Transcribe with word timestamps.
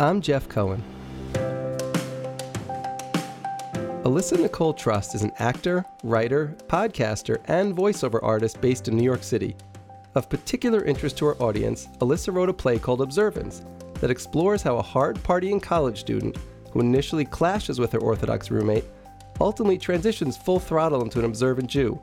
I'm 0.00 0.20
Jeff 0.20 0.48
Cohen. 0.48 0.80
Alyssa 4.04 4.40
Nicole 4.40 4.72
Trust 4.72 5.16
is 5.16 5.22
an 5.22 5.32
actor, 5.40 5.84
writer, 6.04 6.56
podcaster, 6.68 7.38
and 7.46 7.76
voiceover 7.76 8.20
artist 8.22 8.60
based 8.60 8.86
in 8.86 8.96
New 8.96 9.02
York 9.02 9.24
City. 9.24 9.56
Of 10.14 10.30
particular 10.30 10.84
interest 10.84 11.18
to 11.18 11.26
our 11.26 11.42
audience, 11.42 11.88
Alyssa 11.98 12.32
wrote 12.32 12.48
a 12.48 12.52
play 12.52 12.78
called 12.78 13.00
Observance 13.00 13.64
that 13.94 14.12
explores 14.12 14.62
how 14.62 14.76
a 14.76 14.82
hard 14.82 15.16
partying 15.24 15.60
college 15.60 15.98
student 15.98 16.36
who 16.70 16.78
initially 16.78 17.24
clashes 17.24 17.80
with 17.80 17.90
her 17.90 17.98
Orthodox 17.98 18.52
roommate 18.52 18.84
ultimately 19.40 19.78
transitions 19.78 20.36
full 20.36 20.60
throttle 20.60 21.02
into 21.02 21.18
an 21.18 21.24
observant 21.24 21.68
Jew. 21.68 22.00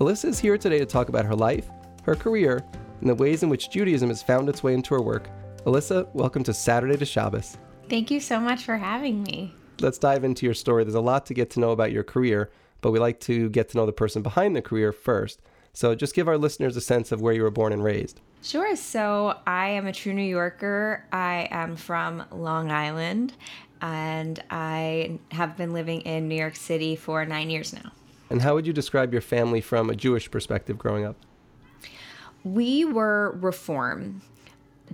Alyssa 0.00 0.30
is 0.30 0.38
here 0.38 0.56
today 0.56 0.78
to 0.78 0.86
talk 0.86 1.10
about 1.10 1.26
her 1.26 1.36
life, 1.36 1.68
her 2.04 2.14
career, 2.14 2.64
and 3.02 3.10
the 3.10 3.14
ways 3.14 3.42
in 3.42 3.50
which 3.50 3.68
Judaism 3.68 4.08
has 4.08 4.22
found 4.22 4.48
its 4.48 4.62
way 4.62 4.72
into 4.72 4.94
her 4.94 5.02
work. 5.02 5.28
Alyssa, 5.66 6.08
welcome 6.14 6.42
to 6.44 6.54
Saturday 6.54 6.96
to 6.96 7.04
Shabbos. 7.04 7.58
Thank 7.90 8.10
you 8.10 8.20
so 8.20 8.40
much 8.40 8.64
for 8.64 8.78
having 8.78 9.22
me 9.22 9.52
let's 9.80 9.98
dive 9.98 10.24
into 10.24 10.46
your 10.46 10.54
story. 10.54 10.84
There's 10.84 10.94
a 10.94 11.00
lot 11.00 11.26
to 11.26 11.34
get 11.34 11.50
to 11.50 11.60
know 11.60 11.70
about 11.70 11.92
your 11.92 12.02
career, 12.02 12.50
but 12.80 12.90
we 12.90 12.98
like 12.98 13.20
to 13.20 13.48
get 13.50 13.68
to 13.70 13.76
know 13.76 13.86
the 13.86 13.92
person 13.92 14.22
behind 14.22 14.56
the 14.56 14.62
career 14.62 14.92
first. 14.92 15.40
So 15.72 15.94
just 15.94 16.14
give 16.14 16.28
our 16.28 16.38
listeners 16.38 16.76
a 16.76 16.80
sense 16.80 17.12
of 17.12 17.20
where 17.20 17.34
you 17.34 17.42
were 17.42 17.50
born 17.50 17.72
and 17.72 17.84
raised. 17.84 18.20
Sure. 18.42 18.74
So 18.76 19.38
I 19.46 19.68
am 19.68 19.86
a 19.86 19.92
true 19.92 20.14
New 20.14 20.22
Yorker. 20.22 21.04
I 21.12 21.48
am 21.50 21.76
from 21.76 22.24
Long 22.30 22.70
Island 22.70 23.34
and 23.82 24.42
I 24.50 25.18
have 25.32 25.56
been 25.56 25.72
living 25.72 26.00
in 26.02 26.28
New 26.28 26.36
York 26.36 26.56
City 26.56 26.96
for 26.96 27.24
nine 27.26 27.50
years 27.50 27.74
now. 27.74 27.92
And 28.30 28.40
how 28.40 28.54
would 28.54 28.66
you 28.66 28.72
describe 28.72 29.12
your 29.12 29.22
family 29.22 29.60
from 29.60 29.90
a 29.90 29.94
Jewish 29.94 30.30
perspective 30.30 30.78
growing 30.78 31.04
up? 31.04 31.16
We 32.42 32.84
were 32.84 33.32
Reform. 33.40 34.22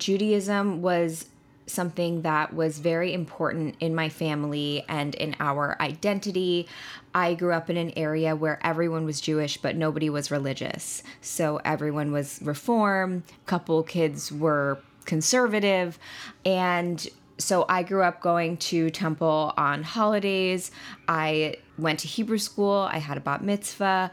Judaism 0.02 0.82
was 0.82 1.26
something 1.66 2.22
that 2.22 2.52
was 2.52 2.80
very 2.80 3.14
important 3.14 3.76
in 3.78 3.94
my 3.94 4.08
family 4.08 4.84
and 4.88 5.14
in 5.14 5.36
our 5.38 5.76
identity. 5.80 6.68
I 7.14 7.34
grew 7.34 7.52
up 7.52 7.70
in 7.70 7.76
an 7.76 7.92
area 7.96 8.34
where 8.34 8.58
everyone 8.66 9.04
was 9.04 9.20
Jewish, 9.20 9.58
but 9.58 9.76
nobody 9.76 10.10
was 10.10 10.30
religious. 10.30 11.04
So 11.20 11.60
everyone 11.64 12.10
was 12.10 12.40
reform, 12.42 13.22
couple 13.46 13.82
kids 13.84 14.32
were 14.32 14.80
conservative, 15.04 15.98
and 16.44 17.06
so 17.38 17.64
I 17.68 17.84
grew 17.84 18.02
up 18.02 18.20
going 18.20 18.56
to 18.58 18.90
temple 18.90 19.54
on 19.56 19.84
holidays. 19.84 20.70
I 21.08 21.56
went 21.78 22.00
to 22.00 22.08
Hebrew 22.08 22.38
school. 22.38 22.88
I 22.90 22.98
had 22.98 23.16
a 23.16 23.20
bat 23.20 23.42
mitzvah. 23.42 24.10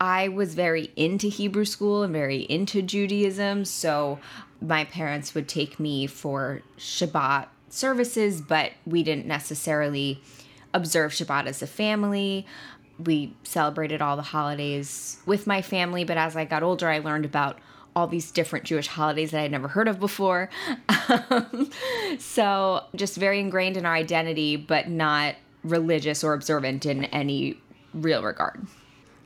I 0.00 0.28
was 0.28 0.54
very 0.54 0.90
into 0.96 1.28
Hebrew 1.28 1.64
school 1.64 2.02
and 2.02 2.12
very 2.12 2.38
into 2.42 2.82
Judaism. 2.82 3.64
So 3.64 4.18
my 4.62 4.84
parents 4.84 5.34
would 5.34 5.48
take 5.48 5.80
me 5.80 6.06
for 6.06 6.62
Shabbat 6.78 7.48
services, 7.68 8.40
but 8.40 8.72
we 8.86 9.02
didn't 9.02 9.26
necessarily 9.26 10.22
observe 10.74 11.12
Shabbat 11.12 11.46
as 11.46 11.62
a 11.62 11.66
family. 11.66 12.46
We 12.98 13.34
celebrated 13.42 14.02
all 14.02 14.16
the 14.16 14.22
holidays 14.22 15.18
with 15.26 15.46
my 15.46 15.62
family, 15.62 16.04
but 16.04 16.16
as 16.16 16.36
I 16.36 16.44
got 16.44 16.62
older, 16.62 16.88
I 16.88 16.98
learned 16.98 17.24
about 17.24 17.58
all 17.94 18.06
these 18.06 18.30
different 18.30 18.64
Jewish 18.64 18.86
holidays 18.86 19.32
that 19.32 19.42
I'd 19.42 19.50
never 19.50 19.68
heard 19.68 19.88
of 19.88 20.00
before. 20.00 20.48
so, 22.18 22.84
just 22.94 23.16
very 23.16 23.38
ingrained 23.38 23.76
in 23.76 23.84
our 23.84 23.94
identity, 23.94 24.56
but 24.56 24.88
not 24.88 25.34
religious 25.62 26.24
or 26.24 26.32
observant 26.32 26.86
in 26.86 27.04
any 27.06 27.58
real 27.92 28.22
regard. 28.22 28.66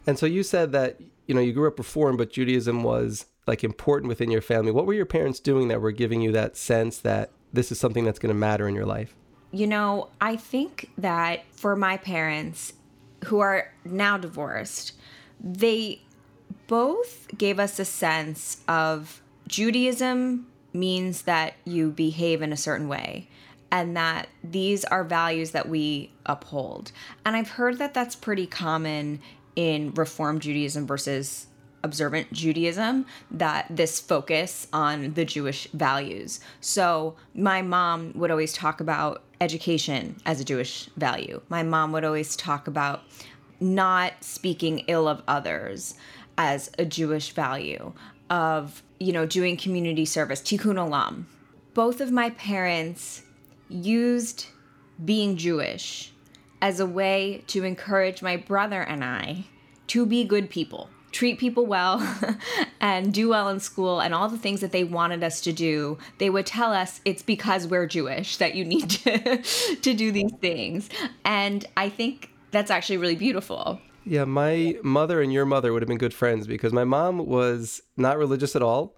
And 0.06 0.18
so 0.18 0.26
you 0.26 0.42
said 0.42 0.72
that, 0.72 1.00
you 1.26 1.34
know, 1.34 1.40
you 1.40 1.52
grew 1.52 1.68
up 1.68 1.78
reformed, 1.78 2.18
but 2.18 2.30
Judaism 2.30 2.82
was 2.82 3.26
like 3.46 3.64
important 3.64 4.08
within 4.08 4.30
your 4.30 4.40
family. 4.40 4.72
What 4.72 4.86
were 4.86 4.94
your 4.94 5.06
parents 5.06 5.40
doing 5.40 5.68
that 5.68 5.80
were 5.80 5.92
giving 5.92 6.20
you 6.20 6.32
that 6.32 6.56
sense 6.56 6.98
that 6.98 7.30
this 7.52 7.70
is 7.70 7.78
something 7.78 8.04
that's 8.04 8.18
going 8.18 8.34
to 8.34 8.38
matter 8.38 8.68
in 8.68 8.74
your 8.74 8.86
life? 8.86 9.14
You 9.52 9.66
know, 9.66 10.08
I 10.20 10.36
think 10.36 10.90
that 10.98 11.44
for 11.52 11.76
my 11.76 11.96
parents 11.96 12.72
who 13.24 13.38
are 13.38 13.72
now 13.84 14.18
divorced, 14.18 14.92
they 15.40 16.02
both 16.66 17.28
gave 17.36 17.58
us 17.58 17.78
a 17.78 17.84
sense 17.84 18.58
of 18.68 19.22
Judaism 19.46 20.46
means 20.72 21.22
that 21.22 21.54
you 21.64 21.90
behave 21.90 22.42
in 22.42 22.52
a 22.52 22.56
certain 22.56 22.88
way 22.88 23.28
and 23.70 23.96
that 23.96 24.28
these 24.44 24.84
are 24.84 25.04
values 25.04 25.52
that 25.52 25.68
we 25.68 26.10
uphold. 26.24 26.92
And 27.24 27.36
I've 27.36 27.50
heard 27.50 27.78
that 27.78 27.94
that's 27.94 28.14
pretty 28.14 28.46
common 28.46 29.20
in 29.54 29.92
Reform 29.92 30.38
Judaism 30.38 30.86
versus 30.86 31.46
observant 31.86 32.30
Judaism 32.32 33.06
that 33.30 33.66
this 33.70 33.98
focus 33.98 34.66
on 34.72 35.14
the 35.14 35.24
Jewish 35.24 35.68
values. 35.72 36.40
So 36.60 37.16
my 37.34 37.62
mom 37.62 38.12
would 38.16 38.30
always 38.30 38.52
talk 38.52 38.80
about 38.80 39.22
education 39.40 40.16
as 40.26 40.40
a 40.40 40.44
Jewish 40.44 40.90
value. 40.96 41.40
My 41.48 41.62
mom 41.62 41.92
would 41.92 42.04
always 42.04 42.36
talk 42.36 42.66
about 42.66 43.04
not 43.60 44.12
speaking 44.20 44.80
ill 44.88 45.08
of 45.08 45.22
others 45.26 45.94
as 46.36 46.70
a 46.78 46.84
Jewish 46.84 47.30
value 47.30 47.92
of, 48.28 48.82
you 48.98 49.12
know, 49.12 49.24
doing 49.24 49.56
community 49.56 50.04
service, 50.04 50.42
tikkun 50.42 50.76
olam. 50.76 51.24
Both 51.72 52.00
of 52.00 52.10
my 52.10 52.30
parents 52.30 53.22
used 53.68 54.46
being 55.02 55.36
Jewish 55.36 56.12
as 56.60 56.80
a 56.80 56.86
way 56.86 57.44
to 57.48 57.64
encourage 57.64 58.22
my 58.22 58.36
brother 58.36 58.82
and 58.82 59.04
I 59.04 59.44
to 59.88 60.04
be 60.04 60.24
good 60.24 60.50
people 60.50 60.90
treat 61.16 61.38
people 61.38 61.64
well 61.64 62.06
and 62.80 63.14
do 63.14 63.30
well 63.30 63.48
in 63.48 63.58
school 63.58 64.00
and 64.00 64.14
all 64.14 64.28
the 64.28 64.36
things 64.36 64.60
that 64.60 64.70
they 64.70 64.84
wanted 64.84 65.24
us 65.24 65.40
to 65.40 65.52
do, 65.52 65.96
they 66.18 66.28
would 66.28 66.44
tell 66.44 66.72
us 66.72 67.00
it's 67.06 67.22
because 67.22 67.66
we're 67.66 67.86
Jewish 67.86 68.36
that 68.36 68.54
you 68.54 68.64
need 68.64 68.90
to, 68.90 69.38
to 69.80 69.94
do 69.94 70.12
these 70.12 70.32
things. 70.40 70.90
And 71.24 71.64
I 71.76 71.88
think 71.88 72.30
that's 72.50 72.70
actually 72.70 72.98
really 72.98 73.16
beautiful. 73.16 73.80
Yeah, 74.04 74.24
my 74.24 74.76
mother 74.82 75.22
and 75.22 75.32
your 75.32 75.46
mother 75.46 75.72
would 75.72 75.82
have 75.82 75.88
been 75.88 75.98
good 75.98 76.14
friends 76.14 76.46
because 76.46 76.72
my 76.72 76.84
mom 76.84 77.26
was 77.26 77.82
not 77.96 78.18
religious 78.18 78.54
at 78.54 78.62
all, 78.62 78.94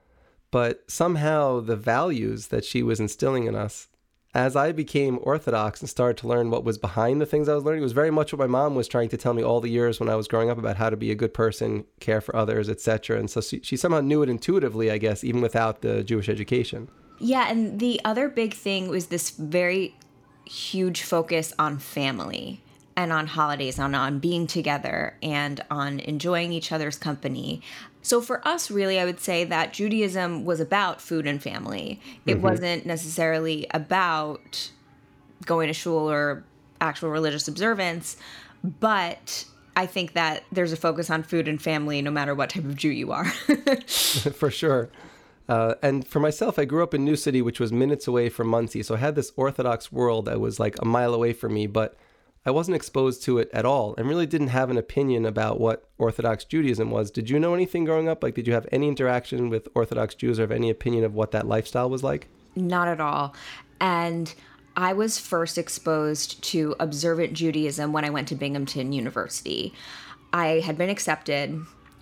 but 0.51 0.83
somehow 0.91 1.61
the 1.61 1.77
values 1.77 2.49
that 2.49 2.65
she 2.65 2.83
was 2.83 2.99
instilling 2.99 3.45
in 3.45 3.55
us 3.55 3.87
as 4.35 4.57
I 4.57 4.73
became 4.73 5.19
Orthodox 5.23 5.81
and 5.81 5.89
started 5.89 6.19
to 6.19 6.29
learn 6.29 6.51
what 6.51 6.65
was 6.65 6.77
behind 6.77 7.21
the 7.21 7.27
things 7.27 7.49
I 7.49 7.55
was 7.55 7.65
learning, 7.65 7.81
it 7.81 7.85
was 7.85 7.93
very 7.93 8.11
much 8.11 8.33
what 8.33 8.39
my 8.39 8.47
mom 8.47 8.75
was 8.75 8.87
trying 8.87 9.09
to 9.09 9.17
tell 9.17 9.33
me 9.33 9.43
all 9.43 9.61
the 9.61 9.71
years 9.71 9.99
when 9.99 10.09
I 10.09 10.17
was 10.17 10.29
growing 10.29 10.51
up 10.51 10.59
about 10.59 10.77
how 10.77 10.91
to 10.91 10.97
be 10.97 11.11
a 11.11 11.15
good 11.15 11.33
person, 11.33 11.85
care 11.99 12.21
for 12.21 12.37
others, 12.37 12.69
etc. 12.69 13.19
And 13.19 13.31
so 13.31 13.41
she, 13.41 13.61
she 13.63 13.77
somehow 13.77 14.01
knew 14.01 14.23
it 14.23 14.29
intuitively, 14.29 14.91
I 14.91 14.99
guess, 14.99 15.25
even 15.25 15.41
without 15.41 15.81
the 15.81 16.05
Jewish 16.05 16.29
education. 16.29 16.89
Yeah, 17.19 17.51
and 17.51 17.81
the 17.81 18.01
other 18.05 18.29
big 18.29 18.55
thing 18.55 18.89
was 18.89 19.07
this 19.07 19.31
very 19.31 19.95
huge 20.45 21.03
focus 21.03 21.53
on 21.59 21.79
family 21.79 22.63
and 22.97 23.13
on 23.13 23.29
holidays, 23.29 23.79
on 23.79 23.95
on 23.95 24.19
being 24.19 24.47
together 24.47 25.17
and 25.23 25.65
on 25.71 26.01
enjoying 26.01 26.53
each 26.53 26.71
other's 26.71 26.99
company. 26.99 27.63
So 28.09 28.23
for 28.23 28.47
us, 28.49 28.71
really, 28.71 28.99
I 28.99 29.05
would 29.05 29.21
say 29.21 29.45
that 29.45 29.75
Judaism 29.75 30.47
was 30.47 30.61
about 30.61 31.03
food 31.03 31.27
and 31.27 31.43
family. 31.43 32.01
It 32.25 32.37
mm-hmm. 32.37 32.43
wasn't 32.43 32.87
necessarily 32.87 33.67
about 33.75 34.71
going 35.45 35.69
to 35.69 35.75
shul 35.75 36.11
or 36.11 36.43
actual 36.81 37.11
religious 37.11 37.49
observance, 37.49 38.17
but 38.65 39.45
I 39.77 39.85
think 39.85 40.15
that 40.15 40.45
there's 40.51 40.73
a 40.73 40.77
focus 40.77 41.11
on 41.11 41.23
food 41.23 41.49
and 41.49 41.61
family 41.61 42.01
no 42.01 42.11
matter 42.11 42.35
what 42.35 42.49
type 42.49 42.65
of 42.65 42.77
Jew 42.77 42.89
you 42.89 43.13
are. 43.13 43.27
for 43.87 44.51
sure. 44.51 44.89
Uh, 45.47 45.75
and 45.83 46.09
for 46.09 46.19
myself, 46.19 46.59
I 46.59 46.65
grew 46.65 46.83
up 46.83 46.95
in 46.95 47.05
New 47.05 47.17
City, 47.17 47.43
which 47.43 47.61
was 47.61 47.73
minutes 47.73 48.09
away 48.09 48.31
from 48.31 48.49
Monsey. 48.49 48.83
So 48.83 48.95
I 48.95 48.99
had 48.99 49.17
this 49.17 49.33
Orthodox 49.37 49.93
world 49.93 50.25
that 50.25 50.41
was 50.41 50.59
like 50.59 50.81
a 50.81 50.87
mile 50.87 51.13
away 51.13 51.35
from 51.35 51.53
me. 51.53 51.67
But 51.67 51.99
I 52.47 52.51
wasn't 52.51 52.77
exposed 52.77 53.23
to 53.25 53.39
it 53.39 53.51
at 53.53 53.65
all 53.65 53.95
and 53.97 54.09
really 54.09 54.27
didn't 54.27 54.49
have 54.49 54.71
an 54.71 54.79
opinion 54.79 55.27
about 55.27 55.61
what 55.61 55.89
Orthodox 55.99 56.45
Judaism 56.45 56.91
was. 56.91 57.11
Did 57.11 57.29
you 57.29 57.39
know 57.39 57.55
anything 57.55 57.85
growing 57.85 58.09
up? 58.09 58.23
Like, 58.23 58.35
did 58.35 58.47
you 58.47 58.55
have 58.55 58.67
any 58.73 58.89
interaction 58.89 59.51
with 59.51 59.69
Orthodox 59.75 60.15
Jews 60.15 60.39
or 60.39 60.43
have 60.43 60.51
any 60.51 60.71
opinion 60.71 61.05
of 61.05 61.15
what 61.15 61.33
that 61.33 61.47
lifestyle 61.47 61.91
was 61.91 62.03
like? 62.03 62.29
Not 62.57 62.89
at 62.89 63.01
all. 63.01 63.35
And 63.81 64.35
I 64.77 64.93
was 64.93 65.19
first 65.19 65.59
exposed 65.59 66.43
to 66.45 66.77
observant 66.79 67.33
Judaism 67.33 67.93
when 67.93 68.05
I 68.05 68.11
went 68.11 68.29
to 68.29 68.35
Binghamton 68.35 68.93
University. 68.93 69.75
I 70.33 70.61
had 70.61 70.79
been 70.79 70.91
accepted 70.91 71.61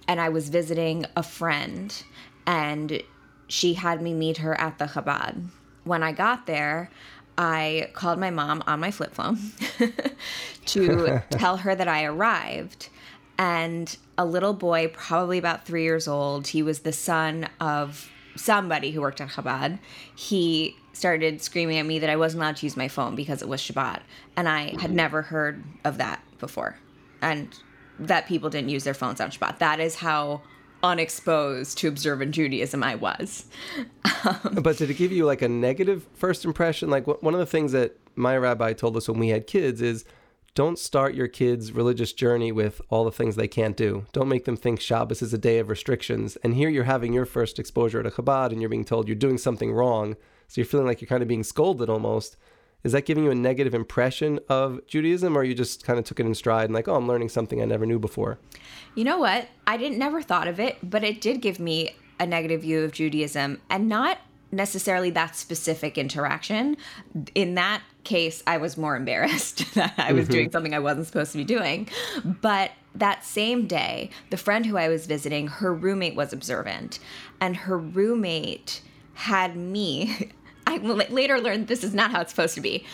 and 0.08 0.20
I 0.20 0.28
was 0.28 0.48
visiting 0.48 1.06
a 1.16 1.22
friend, 1.22 2.02
and 2.46 3.02
she 3.48 3.74
had 3.74 4.00
me 4.02 4.14
meet 4.14 4.36
her 4.38 4.58
at 4.60 4.78
the 4.78 4.84
Chabad. 4.84 5.46
When 5.84 6.02
I 6.02 6.12
got 6.12 6.46
there, 6.46 6.90
I 7.38 7.90
called 7.92 8.18
my 8.18 8.30
mom 8.30 8.62
on 8.66 8.80
my 8.80 8.90
flip 8.90 9.14
phone 9.14 9.38
to 10.66 11.22
tell 11.30 11.58
her 11.58 11.74
that 11.74 11.88
I 11.88 12.04
arrived. 12.04 12.88
And 13.38 13.94
a 14.16 14.24
little 14.24 14.54
boy, 14.54 14.88
probably 14.88 15.38
about 15.38 15.66
three 15.66 15.82
years 15.82 16.08
old, 16.08 16.48
he 16.48 16.62
was 16.62 16.80
the 16.80 16.92
son 16.92 17.48
of 17.60 18.10
somebody 18.34 18.90
who 18.90 19.00
worked 19.00 19.20
at 19.20 19.28
Chabad. 19.28 19.78
He 20.14 20.76
started 20.92 21.42
screaming 21.42 21.78
at 21.78 21.84
me 21.84 21.98
that 21.98 22.08
I 22.08 22.16
wasn't 22.16 22.42
allowed 22.42 22.56
to 22.56 22.66
use 22.66 22.76
my 22.76 22.88
phone 22.88 23.14
because 23.14 23.42
it 23.42 23.48
was 23.48 23.60
Shabbat. 23.60 24.00
And 24.36 24.48
I 24.48 24.64
had 24.64 24.78
mm-hmm. 24.78 24.94
never 24.94 25.22
heard 25.22 25.62
of 25.84 25.98
that 25.98 26.22
before. 26.38 26.78
And 27.20 27.48
that 27.98 28.26
people 28.26 28.50
didn't 28.50 28.70
use 28.70 28.84
their 28.84 28.94
phones 28.94 29.20
on 29.20 29.30
Shabbat. 29.30 29.58
That 29.58 29.80
is 29.80 29.96
how 29.96 30.42
unexposed 30.82 31.78
to 31.78 31.88
observant 31.88 32.32
Judaism 32.32 32.82
I 32.82 32.94
was. 32.94 33.46
Um, 34.24 34.58
but 34.62 34.76
did 34.76 34.90
it 34.90 34.94
give 34.94 35.12
you 35.12 35.24
like 35.24 35.42
a 35.42 35.48
negative 35.48 36.06
first 36.14 36.44
impression? 36.44 36.90
Like 36.90 37.06
one 37.06 37.34
of 37.34 37.40
the 37.40 37.46
things 37.46 37.72
that 37.72 37.96
my 38.14 38.36
rabbi 38.36 38.72
told 38.72 38.96
us 38.96 39.08
when 39.08 39.18
we 39.18 39.28
had 39.28 39.46
kids 39.46 39.82
is 39.82 40.04
don't 40.54 40.78
start 40.78 41.14
your 41.14 41.28
kids' 41.28 41.72
religious 41.72 42.14
journey 42.14 42.50
with 42.50 42.80
all 42.88 43.04
the 43.04 43.12
things 43.12 43.36
they 43.36 43.46
can't 43.46 43.76
do. 43.76 44.06
Don't 44.12 44.28
make 44.28 44.46
them 44.46 44.56
think 44.56 44.80
Shabbos 44.80 45.20
is 45.20 45.34
a 45.34 45.38
day 45.38 45.58
of 45.58 45.68
restrictions. 45.68 46.36
And 46.36 46.54
here 46.54 46.70
you're 46.70 46.84
having 46.84 47.12
your 47.12 47.26
first 47.26 47.58
exposure 47.58 48.00
at 48.00 48.06
a 48.06 48.10
Chabad 48.10 48.52
and 48.52 48.60
you're 48.60 48.70
being 48.70 48.84
told 48.84 49.06
you're 49.06 49.16
doing 49.16 49.36
something 49.36 49.70
wrong. 49.72 50.16
So 50.48 50.60
you're 50.60 50.66
feeling 50.66 50.86
like 50.86 51.02
you're 51.02 51.08
kind 51.08 51.22
of 51.22 51.28
being 51.28 51.44
scolded 51.44 51.90
almost. 51.90 52.36
Is 52.86 52.92
that 52.92 53.04
giving 53.04 53.24
you 53.24 53.32
a 53.32 53.34
negative 53.34 53.74
impression 53.74 54.38
of 54.48 54.80
Judaism 54.86 55.36
or 55.36 55.42
you 55.42 55.56
just 55.56 55.84
kind 55.84 55.98
of 55.98 56.04
took 56.04 56.20
it 56.20 56.26
in 56.26 56.36
stride 56.36 56.66
and 56.66 56.72
like, 56.72 56.86
oh, 56.86 56.94
I'm 56.94 57.08
learning 57.08 57.30
something 57.30 57.60
I 57.60 57.64
never 57.64 57.84
knew 57.84 57.98
before? 57.98 58.38
You 58.94 59.02
know 59.02 59.18
what? 59.18 59.48
I 59.66 59.76
didn't 59.76 59.98
never 59.98 60.22
thought 60.22 60.46
of 60.46 60.60
it, 60.60 60.78
but 60.88 61.02
it 61.02 61.20
did 61.20 61.40
give 61.40 61.58
me 61.58 61.96
a 62.20 62.28
negative 62.28 62.60
view 62.62 62.84
of 62.84 62.92
Judaism 62.92 63.60
and 63.68 63.88
not 63.88 64.18
necessarily 64.52 65.10
that 65.10 65.34
specific 65.34 65.98
interaction. 65.98 66.76
In 67.34 67.56
that 67.56 67.82
case, 68.04 68.44
I 68.46 68.58
was 68.58 68.76
more 68.76 68.94
embarrassed 68.94 69.64
that 69.74 69.94
I 69.98 70.12
was 70.12 70.26
mm-hmm. 70.26 70.32
doing 70.34 70.50
something 70.52 70.72
I 70.72 70.78
wasn't 70.78 71.08
supposed 71.08 71.32
to 71.32 71.38
be 71.38 71.44
doing. 71.44 71.88
But 72.24 72.70
that 72.94 73.24
same 73.24 73.66
day, 73.66 74.10
the 74.30 74.36
friend 74.36 74.64
who 74.64 74.76
I 74.76 74.86
was 74.86 75.08
visiting, 75.08 75.48
her 75.48 75.74
roommate 75.74 76.14
was 76.14 76.32
observant, 76.32 77.00
and 77.40 77.56
her 77.56 77.76
roommate 77.76 78.80
had 79.14 79.56
me 79.56 80.30
I 80.66 80.78
later 80.78 81.40
learned 81.40 81.68
this 81.68 81.84
is 81.84 81.94
not 81.94 82.10
how 82.10 82.20
it's 82.20 82.30
supposed 82.30 82.54
to 82.56 82.60
be. 82.60 82.84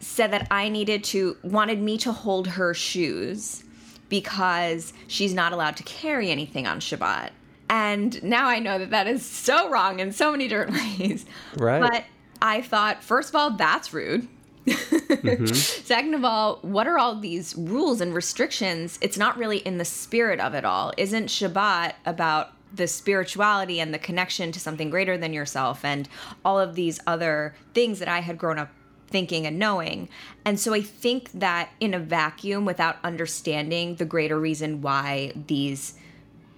Said 0.00 0.32
that 0.32 0.48
I 0.50 0.68
needed 0.68 1.04
to, 1.04 1.36
wanted 1.42 1.80
me 1.80 1.96
to 1.98 2.12
hold 2.12 2.48
her 2.48 2.74
shoes 2.74 3.62
because 4.08 4.92
she's 5.06 5.32
not 5.32 5.52
allowed 5.52 5.76
to 5.76 5.82
carry 5.84 6.30
anything 6.30 6.66
on 6.66 6.80
Shabbat. 6.80 7.30
And 7.70 8.22
now 8.22 8.48
I 8.48 8.58
know 8.58 8.78
that 8.78 8.90
that 8.90 9.06
is 9.06 9.24
so 9.24 9.70
wrong 9.70 10.00
in 10.00 10.12
so 10.12 10.30
many 10.32 10.48
different 10.48 10.72
ways. 10.98 11.24
Right. 11.56 11.80
But 11.80 12.04
I 12.42 12.60
thought, 12.60 13.02
first 13.02 13.30
of 13.30 13.36
all, 13.36 13.50
that's 13.52 13.94
rude. 13.94 14.28
mm-hmm. 14.66 15.46
Second 15.54 16.14
of 16.14 16.24
all, 16.24 16.58
what 16.62 16.86
are 16.86 16.98
all 16.98 17.18
these 17.18 17.56
rules 17.56 18.00
and 18.00 18.12
restrictions? 18.14 18.98
It's 19.00 19.16
not 19.16 19.38
really 19.38 19.58
in 19.58 19.78
the 19.78 19.84
spirit 19.84 20.40
of 20.40 20.52
it 20.54 20.64
all. 20.64 20.92
Isn't 20.98 21.26
Shabbat 21.26 21.94
about 22.04 22.52
the 22.74 22.86
spirituality 22.86 23.80
and 23.80 23.92
the 23.92 23.98
connection 23.98 24.52
to 24.52 24.60
something 24.60 24.90
greater 24.90 25.18
than 25.18 25.32
yourself 25.32 25.84
and 25.84 26.08
all 26.44 26.58
of 26.58 26.74
these 26.74 27.00
other 27.06 27.54
things 27.74 27.98
that 27.98 28.08
I 28.08 28.20
had 28.20 28.38
grown 28.38 28.58
up 28.58 28.70
thinking 29.08 29.46
and 29.46 29.58
knowing. 29.58 30.08
And 30.44 30.58
so 30.58 30.72
I 30.72 30.80
think 30.80 31.30
that 31.32 31.70
in 31.78 31.94
a 31.94 31.98
vacuum, 31.98 32.64
without 32.64 32.96
understanding 33.04 33.96
the 33.96 34.04
greater 34.04 34.40
reason 34.40 34.80
why 34.80 35.32
these 35.46 35.94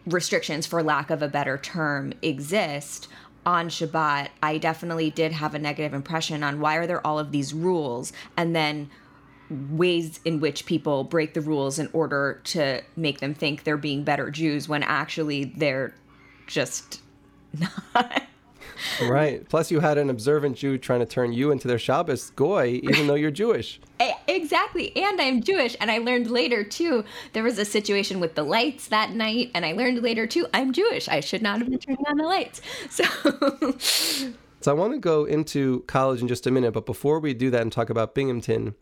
restrictions, 0.06 0.66
for 0.66 0.82
lack 0.82 1.10
of 1.10 1.20
a 1.20 1.28
better 1.28 1.58
term, 1.58 2.12
exist 2.22 3.08
on 3.44 3.68
Shabbat, 3.68 4.28
I 4.42 4.58
definitely 4.58 5.10
did 5.10 5.32
have 5.32 5.54
a 5.54 5.58
negative 5.58 5.92
impression 5.92 6.42
on 6.42 6.60
why 6.60 6.76
are 6.76 6.86
there 6.86 7.06
all 7.06 7.18
of 7.18 7.32
these 7.32 7.52
rules 7.52 8.12
and 8.36 8.54
then 8.56 8.88
ways 9.50 10.20
in 10.24 10.40
which 10.40 10.64
people 10.64 11.04
break 11.04 11.34
the 11.34 11.40
rules 11.40 11.78
in 11.78 11.88
order 11.92 12.40
to 12.44 12.82
make 12.96 13.20
them 13.20 13.34
think 13.34 13.64
they're 13.64 13.76
being 13.76 14.02
better 14.02 14.30
Jews 14.30 14.68
when 14.68 14.82
actually 14.82 15.44
they're 15.44 15.94
just 16.46 17.00
not. 17.58 18.22
right. 19.02 19.48
Plus, 19.48 19.70
you 19.70 19.80
had 19.80 19.98
an 19.98 20.10
observant 20.10 20.56
Jew 20.56 20.78
trying 20.78 21.00
to 21.00 21.06
turn 21.06 21.32
you 21.32 21.50
into 21.50 21.68
their 21.68 21.78
Shabbos 21.78 22.30
goy, 22.30 22.80
even 22.82 23.06
though 23.06 23.14
you're 23.14 23.30
Jewish. 23.30 23.80
Eh, 24.00 24.12
exactly. 24.26 24.94
And 24.96 25.20
I'm 25.20 25.40
Jewish. 25.40 25.76
And 25.80 25.88
I 25.88 25.98
learned 25.98 26.28
later, 26.28 26.64
too, 26.64 27.04
there 27.32 27.44
was 27.44 27.60
a 27.60 27.64
situation 27.64 28.18
with 28.18 28.34
the 28.34 28.42
lights 28.42 28.88
that 28.88 29.12
night. 29.12 29.52
And 29.54 29.64
I 29.64 29.72
learned 29.72 30.02
later, 30.02 30.26
too, 30.26 30.48
I'm 30.52 30.72
Jewish. 30.72 31.08
I 31.08 31.20
should 31.20 31.42
not 31.42 31.60
have 31.60 31.70
been 31.70 31.78
turning 31.78 32.04
on 32.08 32.16
the 32.16 32.24
lights. 32.24 32.60
So. 32.90 33.04
so 34.60 34.70
I 34.70 34.74
want 34.74 34.94
to 34.94 34.98
go 34.98 35.24
into 35.26 35.84
college 35.86 36.20
in 36.20 36.26
just 36.26 36.44
a 36.44 36.50
minute. 36.50 36.72
But 36.72 36.86
before 36.86 37.20
we 37.20 37.34
do 37.34 37.50
that 37.50 37.62
and 37.62 37.70
talk 37.70 37.88
about 37.88 38.16
Binghamton, 38.16 38.74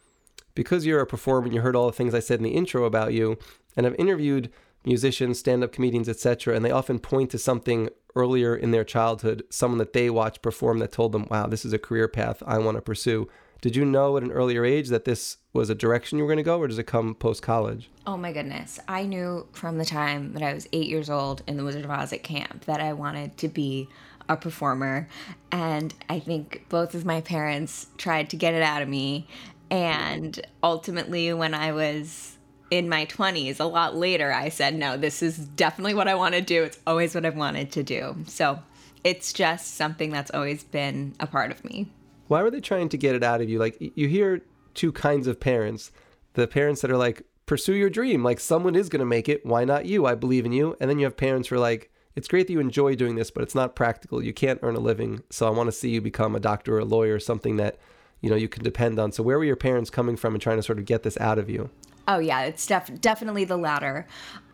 because 0.54 0.86
you're 0.86 1.00
a 1.00 1.06
performer 1.06 1.44
and 1.44 1.54
you 1.54 1.60
heard 1.60 1.76
all 1.76 1.86
the 1.86 1.92
things 1.92 2.14
I 2.14 2.20
said 2.20 2.38
in 2.38 2.44
the 2.44 2.50
intro 2.54 2.84
about 2.84 3.12
you, 3.12 3.36
and 3.76 3.86
I've 3.86 3.94
interviewed 3.96 4.50
musicians, 4.84 5.38
stand 5.38 5.62
up 5.64 5.72
comedians, 5.72 6.08
etc. 6.08 6.54
And 6.54 6.64
they 6.64 6.70
often 6.70 6.98
point 6.98 7.30
to 7.30 7.38
something 7.38 7.88
earlier 8.14 8.54
in 8.54 8.70
their 8.70 8.84
childhood, 8.84 9.44
someone 9.50 9.78
that 9.78 9.92
they 9.92 10.10
watched 10.10 10.42
perform 10.42 10.78
that 10.80 10.92
told 10.92 11.12
them, 11.12 11.26
wow, 11.30 11.46
this 11.46 11.64
is 11.64 11.72
a 11.72 11.78
career 11.78 12.08
path 12.08 12.42
I 12.46 12.58
want 12.58 12.76
to 12.76 12.82
pursue. 12.82 13.28
Did 13.62 13.76
you 13.76 13.84
know 13.84 14.16
at 14.16 14.24
an 14.24 14.32
earlier 14.32 14.64
age 14.64 14.88
that 14.88 15.04
this 15.04 15.36
was 15.52 15.70
a 15.70 15.74
direction 15.74 16.18
you 16.18 16.24
were 16.24 16.28
going 16.28 16.38
to 16.38 16.42
go, 16.42 16.58
or 16.58 16.66
does 16.66 16.78
it 16.78 16.86
come 16.86 17.14
post 17.14 17.42
college? 17.42 17.90
Oh 18.06 18.16
my 18.16 18.32
goodness. 18.32 18.80
I 18.88 19.04
knew 19.04 19.46
from 19.52 19.78
the 19.78 19.84
time 19.84 20.32
that 20.32 20.42
I 20.42 20.52
was 20.52 20.68
eight 20.72 20.88
years 20.88 21.08
old 21.08 21.42
in 21.46 21.56
the 21.56 21.64
Wizard 21.64 21.84
of 21.84 21.90
Oz 21.90 22.12
at 22.12 22.24
camp 22.24 22.64
that 22.64 22.80
I 22.80 22.92
wanted 22.92 23.36
to 23.38 23.48
be 23.48 23.88
a 24.28 24.36
performer. 24.36 25.08
And 25.52 25.94
I 26.08 26.18
think 26.18 26.66
both 26.68 26.94
of 26.96 27.04
my 27.04 27.20
parents 27.20 27.86
tried 27.98 28.30
to 28.30 28.36
get 28.36 28.54
it 28.54 28.62
out 28.62 28.82
of 28.82 28.88
me. 28.88 29.28
And 29.70 30.44
ultimately, 30.62 31.32
when 31.32 31.54
I 31.54 31.70
was 31.70 32.31
in 32.72 32.88
my 32.88 33.04
20s, 33.04 33.60
a 33.60 33.64
lot 33.64 33.96
later, 33.96 34.32
I 34.32 34.48
said, 34.48 34.74
no, 34.74 34.96
this 34.96 35.22
is 35.22 35.36
definitely 35.36 35.92
what 35.92 36.08
I 36.08 36.14
want 36.14 36.34
to 36.34 36.40
do. 36.40 36.62
It's 36.62 36.78
always 36.86 37.14
what 37.14 37.26
I've 37.26 37.36
wanted 37.36 37.70
to 37.72 37.82
do. 37.82 38.16
So 38.26 38.60
it's 39.04 39.34
just 39.34 39.74
something 39.74 40.08
that's 40.08 40.30
always 40.30 40.64
been 40.64 41.14
a 41.20 41.26
part 41.26 41.50
of 41.50 41.62
me. 41.66 41.92
Why 42.28 42.42
were 42.42 42.50
they 42.50 42.62
trying 42.62 42.88
to 42.88 42.96
get 42.96 43.14
it 43.14 43.22
out 43.22 43.42
of 43.42 43.50
you? 43.50 43.58
Like, 43.58 43.76
you 43.78 44.08
hear 44.08 44.40
two 44.72 44.90
kinds 44.90 45.26
of 45.26 45.38
parents 45.38 45.92
the 46.32 46.48
parents 46.48 46.80
that 46.80 46.90
are 46.90 46.96
like, 46.96 47.26
pursue 47.44 47.74
your 47.74 47.90
dream. 47.90 48.24
Like, 48.24 48.40
someone 48.40 48.74
is 48.74 48.88
going 48.88 49.00
to 49.00 49.04
make 49.04 49.28
it. 49.28 49.44
Why 49.44 49.66
not 49.66 49.84
you? 49.84 50.06
I 50.06 50.14
believe 50.14 50.46
in 50.46 50.52
you. 50.52 50.74
And 50.80 50.88
then 50.88 50.98
you 50.98 51.04
have 51.04 51.14
parents 51.18 51.48
who 51.48 51.56
are 51.56 51.58
like, 51.58 51.92
it's 52.16 52.26
great 52.26 52.46
that 52.46 52.54
you 52.54 52.60
enjoy 52.60 52.94
doing 52.94 53.16
this, 53.16 53.30
but 53.30 53.42
it's 53.42 53.54
not 53.54 53.76
practical. 53.76 54.24
You 54.24 54.32
can't 54.32 54.60
earn 54.62 54.76
a 54.76 54.80
living. 54.80 55.24
So 55.28 55.46
I 55.46 55.50
want 55.50 55.66
to 55.66 55.72
see 55.72 55.90
you 55.90 56.00
become 56.00 56.34
a 56.34 56.40
doctor 56.40 56.76
or 56.76 56.78
a 56.78 56.86
lawyer, 56.86 57.20
something 57.20 57.58
that 57.58 57.76
you 58.22 58.30
know 58.30 58.36
you 58.36 58.48
can 58.48 58.64
depend 58.64 58.98
on. 58.98 59.12
So 59.12 59.22
where 59.22 59.36
were 59.36 59.44
your 59.44 59.56
parents 59.56 59.90
coming 59.90 60.16
from 60.16 60.34
and 60.34 60.40
trying 60.40 60.56
to 60.56 60.62
sort 60.62 60.78
of 60.78 60.86
get 60.86 61.02
this 61.02 61.18
out 61.20 61.38
of 61.38 61.50
you? 61.50 61.68
Oh 62.06 62.18
yeah, 62.18 62.42
it's 62.42 62.66
def- 62.66 63.00
definitely 63.00 63.44
the 63.44 63.56
latter. 63.56 64.06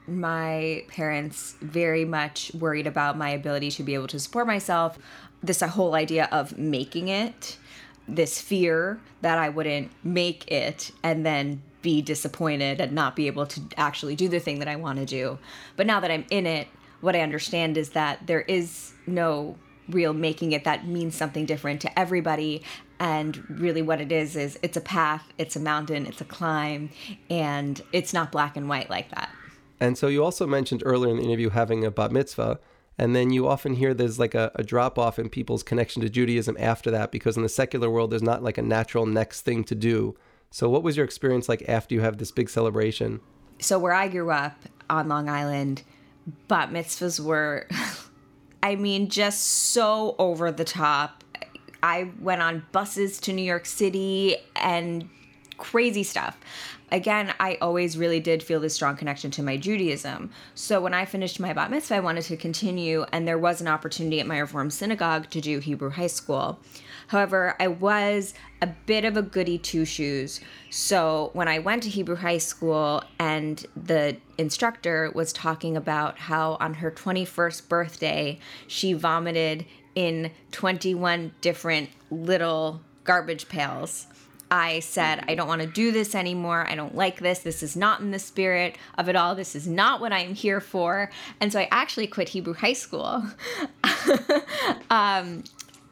My 0.07 0.85
parents 0.89 1.57
very 1.61 2.05
much 2.05 2.53
worried 2.55 2.87
about 2.87 3.17
my 3.17 3.31
ability 3.31 3.71
to 3.73 3.83
be 3.83 3.95
able 3.95 4.09
to 4.09 4.19
support 4.19 4.47
myself. 4.47 4.99
This 5.43 5.61
whole 5.61 5.95
idea 5.95 6.29
of 6.33 6.59
making 6.59 7.09
it, 7.09 7.57
this 8.07 8.41
fear 8.41 9.01
that 9.21 9.39
I 9.39 9.49
wouldn't 9.49 9.91
make 10.03 10.51
it 10.51 10.91
and 11.03 11.25
then 11.25 11.63
be 11.83 12.03
disappointed 12.03 12.81
and 12.81 12.93
not 12.93 13.15
be 13.15 13.27
able 13.29 13.47
to 13.47 13.61
actually 13.77 14.17
do 14.17 14.29
the 14.29 14.41
thing 14.41 14.59
that 14.59 14.69
I 14.69 14.77
want 14.77 14.99
to 14.99 15.07
do. 15.07 15.39
But 15.77 15.87
now 15.87 16.01
that 16.01 16.11
I'm 16.11 16.27
in 16.31 16.47
it, 16.47 16.69
what 17.01 17.15
I 17.15 17.21
understand 17.21 17.77
is 17.77 17.91
that 17.91 18.27
there 18.27 18.41
is 18.41 18.93
no 19.07 19.57
real 19.89 20.13
making 20.13 20.53
it 20.53 20.65
that 20.65 20.87
means 20.87 21.15
something 21.15 21.47
different 21.47 21.81
to 21.83 21.99
everybody. 21.99 22.63
And 22.99 23.49
really 23.49 23.83
what 23.83 24.01
it 24.01 24.11
is 24.11 24.37
is 24.37 24.59
it's 24.63 24.77
a 24.77 24.81
path 24.81 25.33
it's 25.39 25.55
a 25.55 25.61
mountain 25.61 26.05
it's 26.05 26.21
a 26.21 26.25
climb 26.25 26.91
and 27.31 27.81
it's 27.93 28.13
not 28.13 28.33
black 28.33 28.57
and 28.57 28.69
white 28.69 28.91
like 28.91 29.11
that. 29.11 29.31
And 29.81 29.97
so 29.97 30.09
you 30.09 30.25
also 30.25 30.47
mentioned 30.47 30.83
earlier 30.85 31.11
in 31.11 31.19
the 31.19 31.23
interview 31.23 31.51
having 31.51 31.85
a 31.85 31.91
bat 31.91 32.11
mitzvah 32.11 32.59
and 32.99 33.15
then 33.15 33.31
you 33.31 33.47
often 33.47 33.75
hear 33.75 33.95
there's 33.95 34.19
like 34.19 34.35
a, 34.35 34.51
a 34.57 34.65
drop 34.65 34.99
off 34.99 35.19
in 35.19 35.29
people's 35.29 35.63
connection 35.63 36.03
to 36.03 36.11
judaism 36.11 36.57
after 36.59 36.91
that 36.91 37.13
because 37.13 37.37
in 37.37 37.45
the 37.45 37.49
secular 37.49 37.89
world 37.89 38.11
there's 38.11 38.23
not 38.23 38.43
like 38.43 38.59
a 38.59 38.63
natural 38.63 39.07
next 39.07 39.43
thing 39.43 39.63
to 39.65 39.77
do. 39.77 40.17
So 40.51 40.69
what 40.69 40.83
was 40.83 40.97
your 40.97 41.05
experience 41.05 41.49
like 41.49 41.63
after 41.69 41.95
you 41.95 42.01
have 42.01 42.19
this 42.19 42.33
big 42.33 42.51
celebration? 42.51 43.21
So 43.61 43.79
where 43.79 43.93
i 43.93 44.09
grew 44.09 44.31
up 44.31 44.57
on 44.91 45.09
long 45.09 45.29
island 45.29 45.83
bat 46.49 46.71
mitzvahs 46.71 47.21
were 47.21 47.67
I 48.63 48.77
mean, 48.77 49.09
just 49.09 49.45
so 49.45 50.15
over 50.19 50.51
the 50.51 50.65
top. 50.65 51.25
I 51.83 52.11
went 52.21 52.43
on 52.43 52.67
buses 52.73 53.21
to 53.21 53.33
New 53.33 53.43
York 53.43 53.67
City 53.67 54.37
and 54.57 55.09
crazy 55.59 56.03
stuff. 56.03 56.37
Again, 56.91 57.35
I 57.39 57.59
always 57.61 57.99
really 57.99 58.19
did 58.19 58.43
feel 58.43 58.61
this 58.61 58.75
strong 58.75 58.97
connection 58.97 59.31
to 59.33 59.43
my 59.43 59.59
Judaism. 59.59 60.31
So 60.55 60.81
when 60.81 60.95
I 60.95 61.05
finished 61.05 61.39
my 61.39 61.53
bat 61.53 61.71
mitzvah, 61.71 61.97
I 61.97 62.01
wanted 62.01 62.23
to 62.25 62.37
continue, 62.37 63.05
and 63.13 63.29
there 63.29 63.39
was 63.39 63.61
an 63.61 63.69
opportunity 63.69 64.21
at 64.21 64.27
my 64.27 64.39
Reform 64.39 64.71
synagogue 64.71 65.29
to 65.31 65.41
do 65.41 65.59
Hebrew 65.59 65.91
high 65.91 66.07
school. 66.07 66.59
However, 67.09 67.57
I 67.59 67.69
was 67.69 68.35
a 68.63 68.67
bit 68.67 69.05
of 69.05 69.17
a 69.17 69.23
goody 69.23 69.59
two 69.59 69.85
shoes. 69.85 70.41
So 70.71 71.31
when 71.33 71.49
I 71.49 71.59
went 71.59 71.83
to 71.85 71.89
Hebrew 71.89 72.17
high 72.17 72.39
school 72.39 73.03
and 73.19 73.65
the 73.77 74.17
instructor 74.37 75.11
was 75.15 75.33
talking 75.33 75.77
about 75.77 76.19
how 76.19 76.57
on 76.61 76.75
her 76.75 76.91
21st 76.91 77.69
birthday, 77.69 78.39
she 78.67 78.93
vomited 78.93 79.65
in 79.95 80.31
21 80.53 81.33
different 81.41 81.91
little 82.11 82.81
garbage 83.05 83.49
pails. 83.49 84.07
I 84.51 84.81
said, 84.81 85.25
I 85.29 85.35
don't 85.35 85.49
want 85.49 85.61
to 85.61 85.67
do 85.67 85.93
this 85.93 86.15
anymore. 86.15 86.67
I 86.67 86.75
don't 86.75 86.95
like 86.95 87.21
this. 87.21 87.41
This 87.41 87.63
is 87.63 87.77
not 87.77 88.01
in 88.01 88.13
the 88.13 88.19
spirit 88.19 88.77
of 88.97 89.09
it 89.09 89.17
all. 89.17 89.35
This 89.35 89.55
is 89.55 89.67
not 89.67 90.01
what 90.01 90.13
I'm 90.13 90.35
here 90.35 90.61
for. 90.61 91.11
And 91.41 91.53
so 91.53 91.61
I 91.61 91.69
actually 91.71 92.07
quit 92.07 92.31
Hebrew 92.31 92.55
high 92.55 92.73
school. 92.73 93.25
um, 94.91 95.45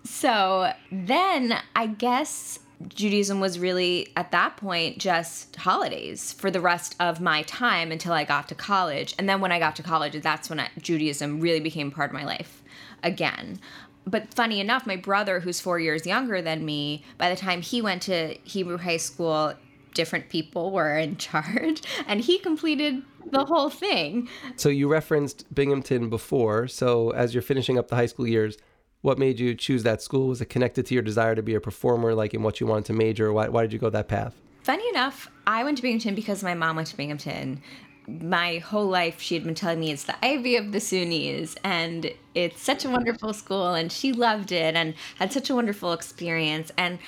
so 0.07 0.73
then 0.91 1.59
I 1.75 1.87
guess 1.87 2.59
Judaism 2.89 3.41
was 3.41 3.59
really 3.59 4.13
at 4.17 4.31
that 4.33 4.57
point 4.57 4.99
just 4.99 5.57
holidays 5.57 6.33
for 6.33 6.51
the 6.51 6.61
rest 6.61 6.95
of 7.01 7.21
my 7.21 7.43
time 7.43 7.91
until 7.91 8.13
I 8.13 8.25
got 8.25 8.49
to 8.49 8.55
college. 8.55 9.15
And 9.19 9.29
then 9.29 9.41
when 9.41 9.53
I 9.53 9.59
got 9.59 9.77
to 9.77 9.83
college, 9.83 10.21
that's 10.21 10.51
when 10.51 10.61
I, 10.61 10.69
Judaism 10.81 11.41
really 11.41 11.61
became 11.61 11.91
part 11.91 12.11
of 12.11 12.15
my 12.15 12.25
life 12.25 12.63
again. 13.03 13.61
But 14.07 14.33
funny 14.35 14.61
enough, 14.61 14.87
my 14.87 14.97
brother, 14.97 15.41
who's 15.41 15.61
four 15.61 15.81
years 15.81 16.07
younger 16.07 16.41
than 16.41 16.65
me, 16.65 17.03
by 17.19 17.29
the 17.29 17.37
time 17.37 17.61
he 17.61 17.83
went 17.83 18.03
to 18.03 18.35
Hebrew 18.45 18.79
high 18.79 18.99
school, 18.99 19.55
different 19.95 20.29
people 20.29 20.71
were 20.71 20.97
in 20.97 21.17
charge, 21.17 21.83
and 22.07 22.21
he 22.21 22.39
completed 22.39 23.03
the 23.31 23.45
whole 23.45 23.71
thing. 23.71 24.29
So 24.55 24.69
you 24.69 24.87
referenced 24.87 25.53
Binghamton 25.53 26.09
before. 26.09 26.69
So 26.69 27.11
as 27.11 27.35
you're 27.35 27.43
finishing 27.43 27.79
up 27.79 27.89
the 27.89 27.97
high 27.97 28.07
school 28.07 28.29
years, 28.29 28.57
what 29.03 29.19
made 29.19 29.39
you 29.39 29.55
choose 29.55 29.83
that 29.85 30.03
school? 30.03 30.29
Was 30.29 30.41
it 30.41 30.47
connected 30.47 30.87
to 30.87 30.95
your 30.95 31.03
desire 31.03 31.35
to 31.35 31.43
be 31.43 31.55
a 31.55 31.61
performer, 31.61 32.15
like 32.15 32.35
in 32.35 32.43
what 32.43 32.61
you 32.61 32.67
wanted 32.67 32.87
to 32.87 32.93
major? 32.93 33.33
Why, 33.33 33.49
why 33.49 33.63
did 33.63 33.73
you 33.73 33.79
go 33.79 33.91
that 33.91 34.09
path? 34.09 34.35
Funny 34.63 34.89
enough, 34.89 35.31
I 35.47 35.63
went 35.63 35.77
to 35.79 35.83
Binghamton 35.83 36.15
because 36.15 36.43
my 36.43 36.55
mom 36.55 36.77
went 36.77 36.89
to 36.89 36.97
Binghamton. 36.97 37.63
My 38.09 38.59
whole 38.59 38.87
life, 38.87 39.21
she 39.21 39.35
had 39.35 39.45
been 39.45 39.55
telling 39.55 39.81
me 39.81 39.93
it's 39.93 40.05
the 40.05 40.25
Ivy 40.25 40.57
of 40.57 40.73
the 40.73 40.79
SUNYs, 40.79 41.57
and 41.63 42.13
it's 42.35 42.63
such 42.63 42.85
a 42.85 42.91
wonderful 42.91 43.33
school, 43.33 43.75
and 43.75 43.91
she 43.91 44.13
loved 44.13 44.53
it 44.53 44.75
and 44.75 44.95
had 45.19 45.33
such 45.33 45.51
a 45.51 45.55
wonderful 45.55 45.93
experience. 45.93 46.73
And 46.77 46.99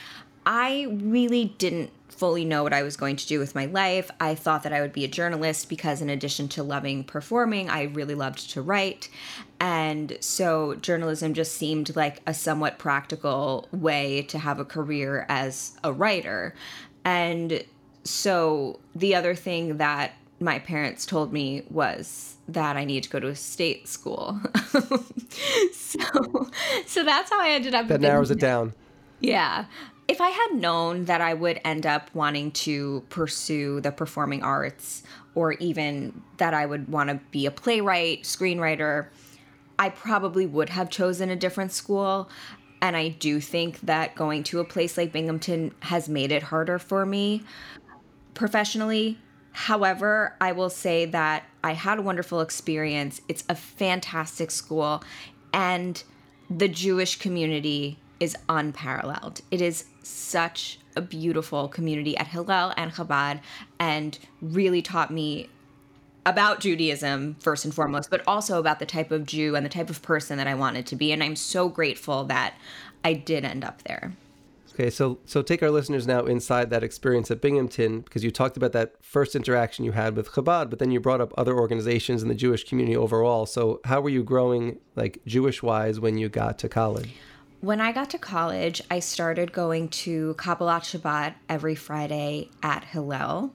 I 0.48 0.86
really 0.90 1.54
didn't 1.58 1.90
fully 2.08 2.42
know 2.42 2.62
what 2.62 2.72
I 2.72 2.82
was 2.82 2.96
going 2.96 3.16
to 3.16 3.26
do 3.26 3.38
with 3.38 3.54
my 3.54 3.66
life. 3.66 4.10
I 4.18 4.34
thought 4.34 4.62
that 4.62 4.72
I 4.72 4.80
would 4.80 4.94
be 4.94 5.04
a 5.04 5.08
journalist 5.08 5.68
because, 5.68 6.00
in 6.00 6.08
addition 6.08 6.48
to 6.48 6.62
loving 6.62 7.04
performing, 7.04 7.68
I 7.68 7.82
really 7.82 8.14
loved 8.14 8.50
to 8.52 8.62
write. 8.62 9.10
And 9.60 10.16
so, 10.20 10.74
journalism 10.76 11.34
just 11.34 11.54
seemed 11.54 11.94
like 11.94 12.22
a 12.26 12.32
somewhat 12.32 12.78
practical 12.78 13.68
way 13.72 14.22
to 14.22 14.38
have 14.38 14.58
a 14.58 14.64
career 14.64 15.26
as 15.28 15.76
a 15.84 15.92
writer. 15.92 16.54
And 17.04 17.62
so, 18.04 18.80
the 18.94 19.14
other 19.14 19.34
thing 19.34 19.76
that 19.76 20.12
my 20.40 20.60
parents 20.60 21.04
told 21.04 21.30
me 21.30 21.64
was 21.68 22.36
that 22.48 22.74
I 22.74 22.86
need 22.86 23.02
to 23.02 23.10
go 23.10 23.20
to 23.20 23.28
a 23.28 23.36
state 23.36 23.86
school. 23.86 24.40
so, 25.74 26.48
so 26.86 27.04
that's 27.04 27.30
how 27.30 27.38
I 27.38 27.50
ended 27.50 27.74
up. 27.74 27.86
That 27.88 28.00
narrows 28.00 28.30
it 28.30 28.40
down. 28.40 28.72
Yeah 29.20 29.66
if 30.08 30.22
I 30.22 30.30
had 30.30 30.54
known 30.54 31.04
that 31.04 31.20
I 31.20 31.34
would 31.34 31.60
end 31.64 31.86
up 31.86 32.10
wanting 32.14 32.50
to 32.52 33.04
pursue 33.10 33.80
the 33.82 33.92
performing 33.92 34.42
arts 34.42 35.02
or 35.34 35.52
even 35.52 36.22
that 36.38 36.54
I 36.54 36.64
would 36.64 36.88
want 36.88 37.10
to 37.10 37.20
be 37.30 37.44
a 37.44 37.50
playwright, 37.50 38.22
screenwriter, 38.22 39.08
I 39.78 39.90
probably 39.90 40.46
would 40.46 40.70
have 40.70 40.88
chosen 40.88 41.28
a 41.30 41.36
different 41.36 41.72
school. 41.72 42.30
And 42.80 42.96
I 42.96 43.08
do 43.08 43.38
think 43.38 43.80
that 43.82 44.14
going 44.14 44.44
to 44.44 44.60
a 44.60 44.64
place 44.64 44.96
like 44.96 45.12
Binghamton 45.12 45.74
has 45.80 46.08
made 46.08 46.32
it 46.32 46.44
harder 46.44 46.78
for 46.78 47.04
me 47.04 47.42
professionally. 48.32 49.18
However, 49.52 50.36
I 50.40 50.52
will 50.52 50.70
say 50.70 51.04
that 51.06 51.44
I 51.62 51.72
had 51.74 51.98
a 51.98 52.02
wonderful 52.02 52.40
experience. 52.40 53.20
It's 53.28 53.44
a 53.48 53.56
fantastic 53.56 54.52
school, 54.52 55.02
and 55.52 56.02
the 56.48 56.68
Jewish 56.68 57.18
community 57.18 57.98
is 58.20 58.36
unparalleled. 58.48 59.40
It 59.50 59.60
is 59.60 59.84
such 60.08 60.78
a 60.96 61.00
beautiful 61.00 61.68
community 61.68 62.16
at 62.16 62.28
Hillel 62.28 62.72
and 62.76 62.92
Chabad 62.92 63.40
and 63.78 64.18
really 64.40 64.82
taught 64.82 65.10
me 65.10 65.48
about 66.26 66.60
Judaism 66.60 67.36
first 67.38 67.64
and 67.64 67.74
foremost, 67.74 68.10
but 68.10 68.22
also 68.26 68.58
about 68.58 68.80
the 68.80 68.86
type 68.86 69.10
of 69.10 69.24
Jew 69.24 69.56
and 69.56 69.64
the 69.64 69.70
type 69.70 69.88
of 69.88 70.02
person 70.02 70.36
that 70.38 70.46
I 70.46 70.54
wanted 70.54 70.86
to 70.86 70.96
be. 70.96 71.12
And 71.12 71.22
I'm 71.22 71.36
so 71.36 71.68
grateful 71.68 72.24
that 72.24 72.54
I 73.04 73.14
did 73.14 73.44
end 73.44 73.64
up 73.64 73.82
there. 73.84 74.12
Okay, 74.74 74.90
so 74.90 75.18
so 75.24 75.42
take 75.42 75.60
our 75.62 75.72
listeners 75.72 76.06
now 76.06 76.24
inside 76.26 76.70
that 76.70 76.84
experience 76.84 77.32
at 77.32 77.40
Binghamton 77.40 78.02
because 78.02 78.22
you 78.22 78.30
talked 78.30 78.56
about 78.56 78.70
that 78.72 78.94
first 79.02 79.34
interaction 79.34 79.84
you 79.84 79.90
had 79.90 80.14
with 80.14 80.30
Chabad, 80.30 80.70
but 80.70 80.78
then 80.78 80.92
you 80.92 81.00
brought 81.00 81.20
up 81.20 81.32
other 81.36 81.58
organizations 81.58 82.22
in 82.22 82.28
the 82.28 82.34
Jewish 82.34 82.62
community 82.62 82.96
overall. 82.96 83.44
So 83.44 83.80
how 83.84 84.00
were 84.00 84.10
you 84.10 84.22
growing 84.22 84.78
like 84.94 85.20
Jewish 85.26 85.64
wise 85.64 85.98
when 85.98 86.16
you 86.16 86.28
got 86.28 86.58
to 86.60 86.68
college? 86.68 87.10
When 87.60 87.80
I 87.80 87.90
got 87.90 88.10
to 88.10 88.18
college, 88.18 88.80
I 88.88 89.00
started 89.00 89.52
going 89.52 89.88
to 89.88 90.34
Kabbalat 90.38 90.82
Shabbat 90.82 91.34
every 91.48 91.74
Friday 91.74 92.50
at 92.62 92.84
Hillel. 92.84 93.52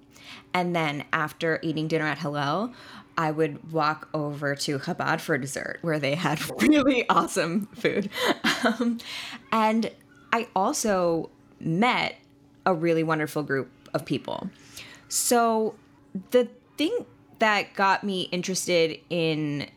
And 0.54 0.76
then 0.76 1.06
after 1.14 1.60
eating 1.62 1.88
dinner 1.88 2.06
at 2.06 2.18
Hillel, 2.18 2.74
I 3.18 3.32
would 3.32 3.72
walk 3.72 4.10
over 4.14 4.56
to 4.56 4.80
Chabad 4.80 5.22
for 5.22 5.38
dessert, 5.38 5.80
where 5.84 6.00
they 6.00 6.16
had 6.16 6.42
really 6.62 7.08
awesome 7.08 7.68
food. 7.68 8.10
Um, 8.66 9.00
and 9.54 9.90
I 10.34 10.48
also 10.54 11.30
met 11.62 12.18
a 12.66 12.74
really 12.74 13.04
wonderful 13.04 13.44
group 13.44 13.72
of 13.94 14.04
people. 14.04 14.50
So 15.08 15.76
the 16.32 16.50
thing 16.78 17.06
that 17.40 17.74
got 17.74 18.04
me 18.04 18.24
interested 18.34 19.00
in 19.10 19.70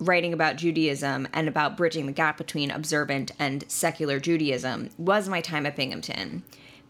writing 0.00 0.32
about 0.32 0.56
Judaism 0.56 1.28
and 1.32 1.46
about 1.46 1.76
bridging 1.76 2.06
the 2.06 2.12
gap 2.12 2.38
between 2.38 2.70
observant 2.70 3.32
and 3.38 3.64
secular 3.68 4.18
Judaism 4.18 4.90
was 4.98 5.28
my 5.28 5.40
time 5.40 5.66
at 5.66 5.76
Binghamton 5.76 6.42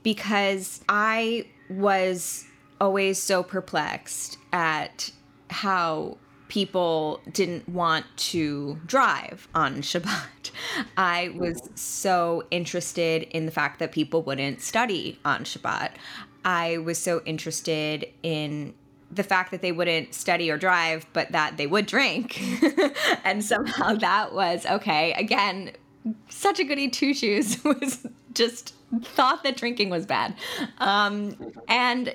because 0.02 0.80
I 0.88 1.46
was 1.68 2.46
always 2.80 3.22
so 3.22 3.42
perplexed 3.42 4.38
at 4.52 5.10
how 5.50 6.16
people 6.48 7.20
didn't 7.32 7.68
want 7.68 8.04
to 8.16 8.78
drive 8.86 9.48
on 9.54 9.76
Shabbat. 9.82 10.50
I 10.96 11.32
was 11.36 11.68
so 11.74 12.44
interested 12.50 13.22
in 13.22 13.46
the 13.46 13.52
fact 13.52 13.78
that 13.78 13.92
people 13.92 14.22
wouldn't 14.22 14.60
study 14.60 15.18
on 15.24 15.44
Shabbat. 15.44 15.92
I 16.44 16.78
was 16.78 16.98
so 16.98 17.22
interested 17.24 18.06
in 18.22 18.74
the 19.10 19.22
fact 19.22 19.50
that 19.50 19.62
they 19.62 19.72
wouldn't 19.72 20.14
study 20.14 20.50
or 20.50 20.56
drive, 20.56 21.06
but 21.12 21.32
that 21.32 21.56
they 21.56 21.66
would 21.66 21.86
drink. 21.86 22.40
and 23.24 23.44
somehow 23.44 23.94
that 23.94 24.32
was 24.32 24.64
okay. 24.66 25.12
Again, 25.14 25.72
such 26.28 26.60
a 26.60 26.64
goody 26.64 26.88
two 26.88 27.12
shoes 27.12 27.62
was 27.64 28.06
just 28.34 28.74
thought 29.02 29.42
that 29.42 29.56
drinking 29.56 29.90
was 29.90 30.06
bad. 30.06 30.34
Um, 30.78 31.36
and 31.68 32.14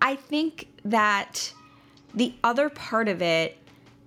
I 0.00 0.16
think 0.16 0.68
that 0.84 1.52
the 2.14 2.34
other 2.44 2.68
part 2.70 3.08
of 3.08 3.22
it 3.22 3.58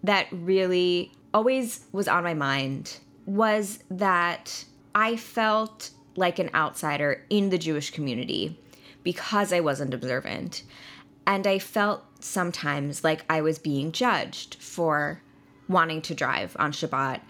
that 0.03 0.27
really 0.31 1.11
always 1.33 1.81
was 1.91 2.07
on 2.07 2.23
my 2.23 2.33
mind 2.33 2.97
was 3.25 3.79
that 3.91 4.65
I 4.95 5.15
felt 5.15 5.91
like 6.15 6.39
an 6.39 6.49
outsider 6.53 7.23
in 7.29 7.49
the 7.49 7.57
Jewish 7.57 7.91
community 7.91 8.57
because 9.03 9.53
I 9.53 9.59
wasn't 9.59 9.93
observant. 9.93 10.63
And 11.29 11.45
I 11.45 11.59
felt 11.59 12.03
sometimes 12.21 13.03
like 13.03 13.23
I 13.29 13.41
was 13.41 13.59
being 13.59 13.91
judged 13.91 14.55
for 14.55 15.21
wanting 15.67 16.01
to 16.01 16.15
drive 16.15 16.57
on 16.57 16.71
Shabbat 16.71 17.21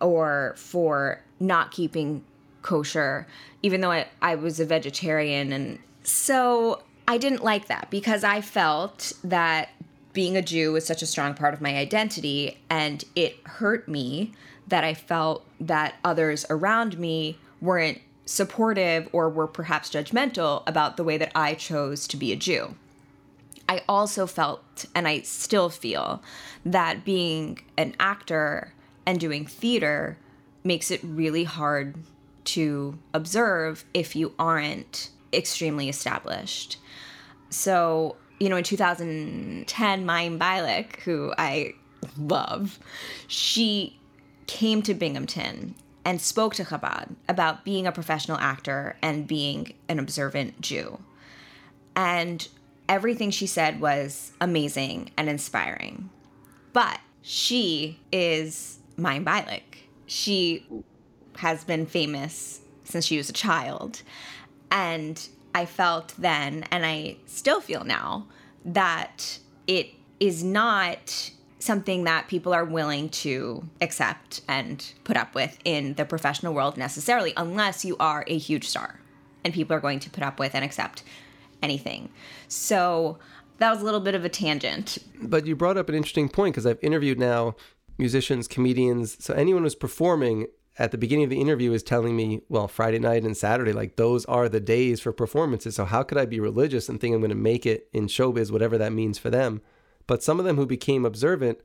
or 0.00 0.54
for 0.56 1.20
not 1.40 1.72
keeping 1.72 2.24
kosher, 2.62 3.26
even 3.64 3.80
though 3.80 3.90
I, 3.90 4.06
I 4.22 4.36
was 4.36 4.60
a 4.60 4.64
vegetarian. 4.64 5.52
And 5.52 5.80
so 6.04 6.84
I 7.08 7.18
didn't 7.18 7.42
like 7.42 7.66
that 7.66 7.90
because 7.90 8.22
I 8.22 8.40
felt 8.42 9.12
that 9.24 9.70
being 10.12 10.36
a 10.36 10.42
Jew 10.42 10.72
was 10.72 10.86
such 10.86 11.02
a 11.02 11.06
strong 11.06 11.34
part 11.34 11.52
of 11.52 11.60
my 11.60 11.76
identity. 11.76 12.58
And 12.70 13.02
it 13.16 13.38
hurt 13.44 13.88
me 13.88 14.34
that 14.68 14.84
I 14.84 14.94
felt 14.94 15.44
that 15.58 15.96
others 16.04 16.46
around 16.48 16.96
me 16.96 17.38
weren't 17.60 18.00
supportive 18.24 19.08
or 19.12 19.28
were 19.28 19.48
perhaps 19.48 19.90
judgmental 19.90 20.62
about 20.68 20.96
the 20.96 21.02
way 21.02 21.18
that 21.18 21.32
I 21.34 21.54
chose 21.54 22.06
to 22.06 22.16
be 22.16 22.30
a 22.30 22.36
Jew. 22.36 22.76
I 23.68 23.82
also 23.88 24.26
felt, 24.26 24.86
and 24.94 25.08
I 25.08 25.22
still 25.22 25.68
feel, 25.68 26.22
that 26.64 27.04
being 27.04 27.60
an 27.76 27.94
actor 27.98 28.72
and 29.04 29.18
doing 29.18 29.46
theater 29.46 30.18
makes 30.64 30.90
it 30.90 31.00
really 31.02 31.44
hard 31.44 31.96
to 32.44 32.98
observe 33.12 33.84
if 33.92 34.14
you 34.14 34.32
aren't 34.38 35.10
extremely 35.32 35.88
established. 35.88 36.78
So, 37.50 38.16
you 38.38 38.48
know, 38.48 38.56
in 38.56 38.64
2010, 38.64 40.06
Mayim 40.06 40.38
Bialik, 40.38 41.00
who 41.00 41.32
I 41.36 41.74
love, 42.18 42.78
she 43.26 43.98
came 44.46 44.82
to 44.82 44.94
Binghamton 44.94 45.74
and 46.04 46.20
spoke 46.20 46.54
to 46.54 46.64
Chabad 46.64 47.16
about 47.28 47.64
being 47.64 47.86
a 47.86 47.92
professional 47.92 48.38
actor 48.38 48.96
and 49.02 49.26
being 49.26 49.74
an 49.88 49.98
observant 49.98 50.60
Jew. 50.60 51.00
And 51.96 52.46
everything 52.88 53.30
she 53.30 53.46
said 53.46 53.80
was 53.80 54.32
amazing 54.40 55.10
and 55.16 55.28
inspiring. 55.28 56.10
But 56.72 57.00
she 57.22 57.98
is 58.12 58.78
Mayim 58.98 59.24
Bialik. 59.24 59.88
She 60.06 60.66
has 61.36 61.64
been 61.64 61.86
famous 61.86 62.60
since 62.84 63.04
she 63.04 63.16
was 63.16 63.28
a 63.28 63.32
child. 63.32 64.02
And 64.70 65.26
I 65.54 65.64
felt 65.66 66.14
then, 66.18 66.64
and 66.70 66.84
I 66.84 67.16
still 67.26 67.60
feel 67.60 67.84
now, 67.84 68.26
that 68.64 69.38
it 69.66 69.90
is 70.20 70.44
not 70.44 71.30
something 71.58 72.04
that 72.04 72.28
people 72.28 72.52
are 72.52 72.64
willing 72.64 73.08
to 73.08 73.68
accept 73.80 74.40
and 74.48 74.92
put 75.04 75.16
up 75.16 75.34
with 75.34 75.58
in 75.64 75.94
the 75.94 76.04
professional 76.04 76.54
world 76.54 76.76
necessarily, 76.76 77.32
unless 77.36 77.84
you 77.84 77.96
are 77.98 78.24
a 78.26 78.38
huge 78.38 78.68
star 78.68 79.00
and 79.44 79.54
people 79.54 79.74
are 79.74 79.80
going 79.80 80.00
to 80.00 80.10
put 80.10 80.22
up 80.22 80.38
with 80.38 80.54
and 80.54 80.64
accept 80.64 81.02
anything. 81.66 82.08
So 82.48 83.18
that 83.58 83.70
was 83.70 83.82
a 83.82 83.84
little 83.84 84.00
bit 84.00 84.14
of 84.14 84.24
a 84.24 84.28
tangent. 84.28 84.98
But 85.20 85.46
you 85.46 85.56
brought 85.56 85.76
up 85.76 85.88
an 85.88 85.94
interesting 85.94 86.28
point 86.28 86.54
because 86.54 86.66
I've 86.66 86.82
interviewed 86.82 87.18
now 87.18 87.56
musicians, 87.98 88.46
comedians, 88.46 89.22
so 89.24 89.34
anyone 89.34 89.62
who's 89.62 89.74
performing 89.74 90.46
at 90.78 90.90
the 90.90 90.98
beginning 90.98 91.24
of 91.24 91.30
the 91.30 91.40
interview 91.40 91.72
is 91.72 91.82
telling 91.82 92.14
me, 92.14 92.42
well, 92.48 92.68
Friday 92.68 92.98
night 92.98 93.24
and 93.24 93.36
Saturday, 93.36 93.72
like 93.72 93.96
those 93.96 94.24
are 94.26 94.48
the 94.48 94.60
days 94.60 95.00
for 95.00 95.12
performances. 95.12 95.74
So 95.76 95.86
how 95.86 96.02
could 96.02 96.18
I 96.18 96.26
be 96.26 96.38
religious 96.38 96.88
and 96.88 97.00
think 97.00 97.14
I'm 97.14 97.20
going 97.20 97.30
to 97.30 97.34
make 97.34 97.64
it 97.64 97.88
in 97.92 98.06
showbiz, 98.06 98.50
whatever 98.50 98.76
that 98.78 98.92
means 98.92 99.18
for 99.18 99.30
them? 99.30 99.62
But 100.06 100.22
some 100.22 100.38
of 100.38 100.44
them 100.44 100.56
who 100.56 100.66
became 100.66 101.06
observant, 101.06 101.58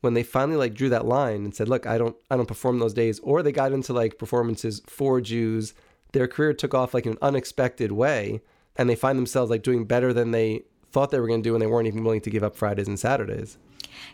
when 0.00 0.14
they 0.14 0.24
finally 0.24 0.56
like 0.56 0.74
drew 0.74 0.88
that 0.88 1.06
line 1.06 1.44
and 1.44 1.54
said, 1.54 1.68
look, 1.68 1.86
I 1.86 1.96
don't, 1.96 2.16
I 2.28 2.36
don't 2.36 2.48
perform 2.48 2.80
those 2.80 2.94
days, 2.94 3.20
or 3.20 3.42
they 3.42 3.52
got 3.52 3.72
into 3.72 3.92
like 3.92 4.18
performances 4.18 4.82
for 4.86 5.20
Jews, 5.20 5.74
their 6.12 6.26
career 6.26 6.52
took 6.52 6.74
off 6.74 6.92
like 6.92 7.06
in 7.06 7.12
an 7.12 7.18
unexpected 7.22 7.92
way, 7.92 8.42
and 8.76 8.88
they 8.88 8.94
find 8.94 9.18
themselves 9.18 9.50
like 9.50 9.62
doing 9.62 9.84
better 9.84 10.12
than 10.12 10.30
they 10.30 10.62
thought 10.90 11.10
they 11.10 11.20
were 11.20 11.26
going 11.26 11.42
to 11.42 11.48
do, 11.48 11.54
and 11.54 11.62
they 11.62 11.66
weren't 11.66 11.88
even 11.88 12.04
willing 12.04 12.20
to 12.20 12.30
give 12.30 12.42
up 12.42 12.56
Fridays 12.56 12.88
and 12.88 12.98
Saturdays. 12.98 13.58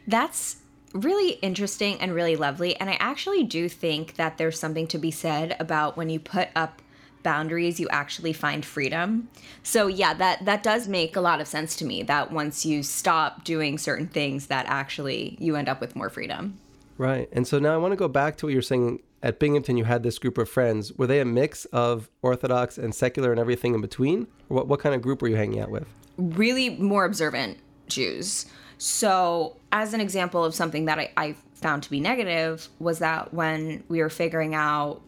That's 0.06 0.56
really 0.92 1.32
interesting 1.42 2.00
and 2.00 2.14
really 2.14 2.36
lovely. 2.36 2.76
And 2.76 2.88
I 2.88 2.96
actually 3.00 3.44
do 3.44 3.68
think 3.68 4.14
that 4.14 4.38
there's 4.38 4.58
something 4.58 4.86
to 4.88 4.98
be 4.98 5.10
said 5.10 5.56
about 5.60 5.96
when 5.96 6.08
you 6.08 6.20
put 6.20 6.48
up 6.54 6.82
boundaries 7.22 7.80
you 7.80 7.88
actually 7.88 8.32
find 8.32 8.64
freedom 8.64 9.28
so 9.62 9.86
yeah 9.86 10.14
that 10.14 10.44
that 10.44 10.62
does 10.62 10.86
make 10.88 11.16
a 11.16 11.20
lot 11.20 11.40
of 11.40 11.48
sense 11.48 11.74
to 11.76 11.84
me 11.84 12.02
that 12.02 12.30
once 12.30 12.64
you 12.64 12.82
stop 12.82 13.44
doing 13.44 13.76
certain 13.76 14.06
things 14.06 14.46
that 14.46 14.64
actually 14.66 15.36
you 15.40 15.56
end 15.56 15.68
up 15.68 15.80
with 15.80 15.96
more 15.96 16.08
freedom 16.08 16.58
right 16.96 17.28
and 17.32 17.46
so 17.46 17.58
now 17.58 17.74
i 17.74 17.76
want 17.76 17.90
to 17.92 17.96
go 17.96 18.08
back 18.08 18.36
to 18.36 18.46
what 18.46 18.52
you're 18.52 18.62
saying 18.62 19.00
at 19.22 19.38
binghamton 19.38 19.76
you 19.76 19.84
had 19.84 20.02
this 20.02 20.18
group 20.18 20.38
of 20.38 20.48
friends. 20.48 20.92
Were 20.94 21.06
they 21.06 21.20
a 21.20 21.24
mix 21.24 21.64
of 21.66 22.10
orthodox 22.22 22.78
and 22.78 22.94
secular 22.94 23.30
and 23.30 23.40
everything 23.40 23.74
in 23.74 23.80
between? 23.80 24.26
What, 24.48 24.68
what 24.68 24.80
kind 24.80 24.94
of 24.94 25.02
group 25.02 25.22
were 25.22 25.28
you 25.28 25.36
hanging 25.36 25.60
out 25.60 25.70
with? 25.70 25.86
Really 26.16 26.70
more 26.70 27.04
observant 27.04 27.58
jews. 27.88 28.46
So, 28.78 29.56
as 29.72 29.92
an 29.92 30.00
example 30.00 30.44
of 30.44 30.54
something 30.54 30.84
that 30.84 30.98
I, 30.98 31.10
I 31.16 31.34
found 31.54 31.82
to 31.82 31.90
be 31.90 31.98
negative, 31.98 32.68
was 32.78 33.00
that 33.00 33.34
when 33.34 33.82
we 33.88 34.00
were 34.00 34.08
figuring 34.08 34.54
out 34.54 35.00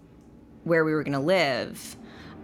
where 0.64 0.84
we 0.84 0.92
were 0.92 1.04
going 1.04 1.12
to 1.12 1.20
live, 1.20 1.96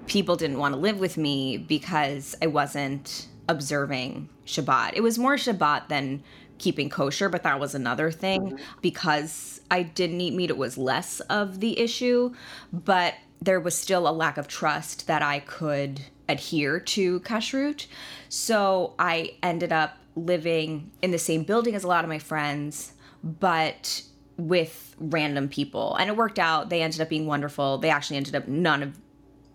people 0.06 0.36
didn't 0.36 0.58
want 0.58 0.74
to 0.74 0.80
live 0.80 1.00
with 1.00 1.16
me 1.16 1.58
because 1.58 2.36
I 2.40 2.46
wasn't 2.46 3.26
observing 3.48 4.28
Shabbat. 4.46 4.92
It 4.94 5.02
was 5.02 5.18
more 5.18 5.34
Shabbat 5.34 5.88
than 5.88 6.22
keeping 6.58 6.88
kosher, 6.88 7.28
but 7.28 7.42
that 7.42 7.60
was 7.60 7.74
another 7.74 8.10
thing. 8.10 8.42
Mm-hmm. 8.42 8.64
Because 8.82 9.60
I 9.70 9.82
didn't 9.82 10.20
eat 10.20 10.34
meat, 10.34 10.50
it 10.50 10.58
was 10.58 10.78
less 10.78 11.20
of 11.20 11.60
the 11.60 11.78
issue, 11.78 12.34
but 12.72 13.14
there 13.40 13.60
was 13.60 13.76
still 13.76 14.08
a 14.08 14.10
lack 14.10 14.38
of 14.38 14.48
trust 14.48 15.06
that 15.06 15.22
I 15.22 15.40
could 15.40 16.00
adhere 16.28 16.80
to 16.80 17.20
kashrut. 17.20 17.86
So 18.28 18.94
I 18.98 19.34
ended 19.42 19.72
up 19.72 19.96
living 20.16 20.90
in 21.02 21.10
the 21.10 21.18
same 21.18 21.42
building 21.42 21.74
as 21.74 21.84
a 21.84 21.88
lot 21.88 22.04
of 22.04 22.08
my 22.08 22.18
friends, 22.18 22.94
but 23.22 24.02
with 24.38 24.94
random 24.98 25.48
people. 25.48 25.94
And 25.96 26.08
it 26.08 26.16
worked 26.16 26.38
out. 26.38 26.70
They 26.70 26.82
ended 26.82 27.00
up 27.00 27.08
being 27.08 27.26
wonderful. 27.26 27.78
They 27.78 27.90
actually 27.90 28.16
ended 28.16 28.34
up 28.34 28.48
none 28.48 28.82
of 28.82 28.98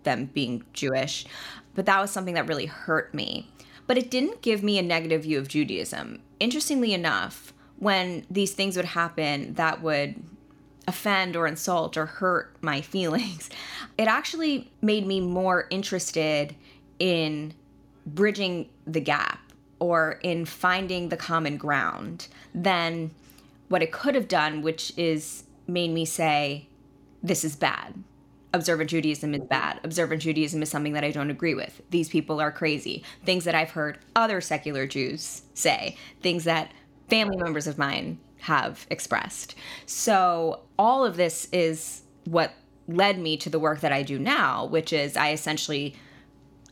them 0.04 0.26
being 0.26 0.64
Jewish. 0.72 1.26
But 1.74 1.86
that 1.86 2.00
was 2.00 2.10
something 2.10 2.34
that 2.34 2.48
really 2.48 2.66
hurt 2.66 3.14
me. 3.14 3.48
But 3.86 3.98
it 3.98 4.10
didn't 4.10 4.42
give 4.42 4.62
me 4.62 4.78
a 4.78 4.82
negative 4.82 5.22
view 5.22 5.38
of 5.38 5.48
Judaism. 5.48 6.22
Interestingly 6.42 6.92
enough, 6.92 7.52
when 7.78 8.26
these 8.28 8.52
things 8.52 8.74
would 8.74 8.84
happen 8.84 9.54
that 9.54 9.80
would 9.80 10.16
offend 10.88 11.36
or 11.36 11.46
insult 11.46 11.96
or 11.96 12.06
hurt 12.06 12.56
my 12.60 12.80
feelings, 12.94 13.48
it 13.96 14.08
actually 14.08 14.72
made 14.80 15.06
me 15.06 15.20
more 15.20 15.68
interested 15.70 16.56
in 16.98 17.54
bridging 18.04 18.68
the 18.88 19.00
gap 19.00 19.38
or 19.78 20.18
in 20.24 20.44
finding 20.44 21.10
the 21.10 21.16
common 21.16 21.56
ground 21.56 22.26
than 22.52 23.12
what 23.68 23.80
it 23.80 23.92
could 23.92 24.16
have 24.16 24.26
done, 24.26 24.62
which 24.62 24.92
is 24.96 25.44
made 25.68 25.92
me 25.92 26.04
say, 26.04 26.66
this 27.22 27.44
is 27.44 27.54
bad. 27.54 28.02
Observant 28.54 28.90
Judaism 28.90 29.34
is 29.34 29.42
bad. 29.42 29.80
Observant 29.82 30.22
Judaism 30.22 30.62
is 30.62 30.68
something 30.68 30.92
that 30.92 31.04
I 31.04 31.10
don't 31.10 31.30
agree 31.30 31.54
with. 31.54 31.80
These 31.90 32.08
people 32.08 32.40
are 32.40 32.52
crazy. 32.52 33.02
Things 33.24 33.44
that 33.44 33.54
I've 33.54 33.70
heard 33.70 33.98
other 34.14 34.40
secular 34.40 34.86
Jews 34.86 35.42
say, 35.54 35.96
things 36.20 36.44
that 36.44 36.72
family 37.08 37.36
members 37.36 37.66
of 37.66 37.78
mine 37.78 38.18
have 38.40 38.86
expressed. 38.90 39.54
So, 39.86 40.60
all 40.78 41.04
of 41.04 41.16
this 41.16 41.48
is 41.52 42.02
what 42.24 42.52
led 42.88 43.18
me 43.18 43.36
to 43.38 43.48
the 43.48 43.58
work 43.58 43.80
that 43.80 43.92
I 43.92 44.02
do 44.02 44.18
now, 44.18 44.66
which 44.66 44.92
is 44.92 45.16
I 45.16 45.32
essentially 45.32 45.94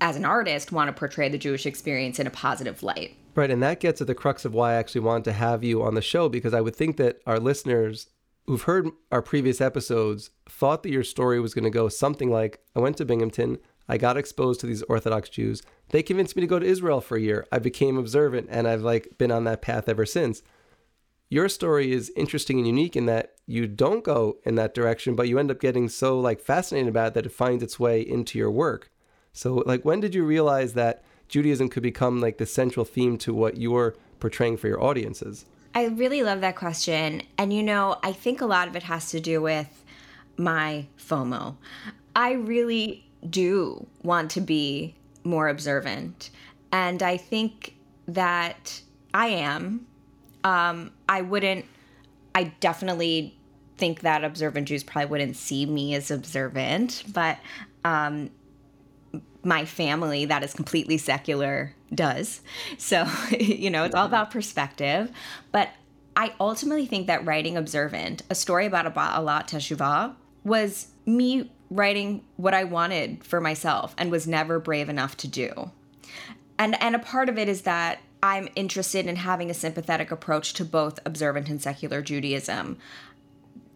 as 0.01 0.17
an 0.17 0.25
artist, 0.25 0.73
want 0.73 0.89
to 0.89 0.99
portray 0.99 1.29
the 1.29 1.39
Jewish 1.39 1.67
experience 1.67 2.19
in 2.19 2.27
a 2.27 2.31
positive 2.31 2.83
light. 2.83 3.17
Right. 3.35 3.51
And 3.51 3.63
that 3.63 3.81
gets 3.81 4.01
at 4.01 4.07
the 4.07 4.15
crux 4.15 4.45
of 4.45 4.55
why 4.55 4.73
I 4.73 4.77
actually 4.77 5.03
wanted 5.03 5.25
to 5.25 5.33
have 5.33 5.63
you 5.63 5.83
on 5.83 5.95
the 5.95 6.03
show, 6.03 6.29
because 6.29 6.55
I 6.55 6.61
would 6.61 6.75
think 6.75 6.97
that 6.97 7.21
our 7.27 7.39
listeners 7.39 8.09
who've 8.51 8.63
heard 8.63 8.91
our 9.13 9.23
previous 9.23 9.61
episodes 9.61 10.31
thought 10.49 10.83
that 10.83 10.91
your 10.91 11.05
story 11.05 11.39
was 11.39 11.55
going 11.55 11.63
to 11.63 11.71
go 11.71 11.89
something 11.89 12.33
like 12.33 12.59
I 12.75 12.81
went 12.81 12.97
to 12.97 13.05
Binghamton, 13.05 13.59
I 13.89 13.97
got 13.97 14.17
exposed 14.17 14.59
to 14.59 14.67
these 14.67 14.83
Orthodox 14.83 15.29
Jews. 15.29 15.63
They 15.91 16.03
convinced 16.03 16.35
me 16.35 16.41
to 16.41 16.49
go 16.49 16.59
to 16.59 16.67
Israel 16.67 17.01
for 17.01 17.17
a 17.17 17.21
year. 17.21 17.47
I 17.53 17.61
became 17.61 17.97
observant 17.97 18.49
and 18.51 18.67
I've 18.67 18.83
like 18.83 19.17
been 19.19 19.31
on 19.31 19.45
that 19.45 19.63
path 19.63 19.89
ever 19.89 20.05
since. 20.05 20.43
Your 21.29 21.49
story 21.49 21.93
is 21.93 22.13
interesting 22.17 22.59
and 22.59 22.67
unique 22.67 22.97
in 22.97 23.07
that 23.07 23.35
you 23.47 23.69
don't 23.69 24.03
go 24.03 24.39
in 24.43 24.57
that 24.57 24.75
direction, 24.75 25.15
but 25.15 25.29
you 25.29 25.39
end 25.39 25.53
up 25.53 25.61
getting 25.61 25.89
so 25.89 26.19
like 26.19 26.41
fascinated 26.41 26.89
about 26.89 27.09
it 27.09 27.15
that 27.15 27.27
it 27.27 27.33
finds 27.33 27.63
its 27.63 27.79
way 27.79 28.01
into 28.01 28.37
your 28.37 28.51
work. 28.51 28.91
So, 29.33 29.63
like, 29.65 29.85
when 29.85 30.01
did 30.01 30.13
you 30.13 30.25
realize 30.25 30.73
that 30.73 31.05
Judaism 31.29 31.69
could 31.69 31.85
become 31.85 32.21
like 32.21 32.39
the 32.39 32.47
central 32.47 32.85
theme 32.85 33.17
to 33.19 33.33
what 33.33 33.59
you're 33.59 33.95
portraying 34.19 34.57
for 34.57 34.67
your 34.67 34.83
audiences? 34.83 35.47
I 35.75 35.87
really 35.87 36.23
love 36.23 36.41
that 36.41 36.57
question. 36.57 37.23
And, 37.39 37.53
you 37.53 37.63
know, 37.63 37.99
I 38.03 38.13
think 38.13 38.41
a 38.41 38.47
lot 38.47 38.69
of 38.69 38.77
it 38.77 38.83
has 38.85 39.11
to 39.11 39.21
do 39.21 39.41
with 39.41 39.85
my 40.37 40.87
FOMO. 40.99 41.57
I 42.17 42.33
really 42.33 43.07
do 43.29 43.87
want 44.03 44.31
to 44.33 44.41
be 44.41 44.95
more 45.23 45.49
observant. 45.49 46.31
And 46.73 47.03
I 47.03 47.17
think 47.17 47.75
that 48.09 48.81
I 49.15 49.29
am. 49.29 49.87
Um, 50.43 50.93
I 51.09 51.23
wouldn't, 51.23 51.67
I 52.35 52.45
definitely 52.61 53.37
think 53.77 54.01
that 54.01 54.25
observant 54.25 54.69
Jews 54.69 54.83
probably 54.83 55.11
wouldn't 55.11 55.37
see 55.37 55.67
me 55.67 55.95
as 55.95 56.11
observant, 56.11 57.05
but 57.13 57.39
um, 57.85 58.31
my 59.43 59.65
family 59.65 60.25
that 60.27 60.43
is 60.43 60.53
completely 60.53 60.99
secular 60.99 61.75
does. 61.95 62.41
So, 62.79 63.07
you 63.39 63.71
know, 63.71 63.85
it's 63.85 63.95
all 63.95 64.05
mm-hmm. 64.05 64.15
about 64.15 64.31
perspective. 64.31 65.11
But 65.53 65.71
I 66.17 66.35
ultimately 66.41 66.87
think 66.87 67.07
that 67.07 67.25
writing 67.25 67.57
Observant, 67.57 68.23
a 68.29 68.35
story 68.35 68.67
about 68.67 68.87
a 68.87 68.91
Ba'alat 68.91 69.49
Teshuvah, 69.49 70.15
was 70.45 70.89
me 71.07 71.51
writing 71.71 72.25
what 72.37 72.55
I 72.55 72.65
wanted 72.65 73.25
for 73.25 73.41
myself 73.41 73.95
and 73.97 74.11
was 74.11 74.27
never 74.27 74.59
brave 74.59 74.89
enough 74.89 75.17
to 75.19 75.29
do. 75.29 75.71
And 76.59 76.81
and 76.83 76.95
a 76.95 76.99
part 76.99 77.29
of 77.29 77.39
it 77.39 77.49
is 77.49 77.63
that 77.63 78.01
I'm 78.23 78.49
interested 78.55 79.07
in 79.07 79.17
having 79.17 79.51
a 79.51 79.55
sympathetic 79.55 80.11
approach 80.11 80.53
to 80.55 80.65
both 80.65 80.99
observant 81.07 81.49
and 81.49 81.63
secular 81.63 82.03
Judaism 82.03 82.77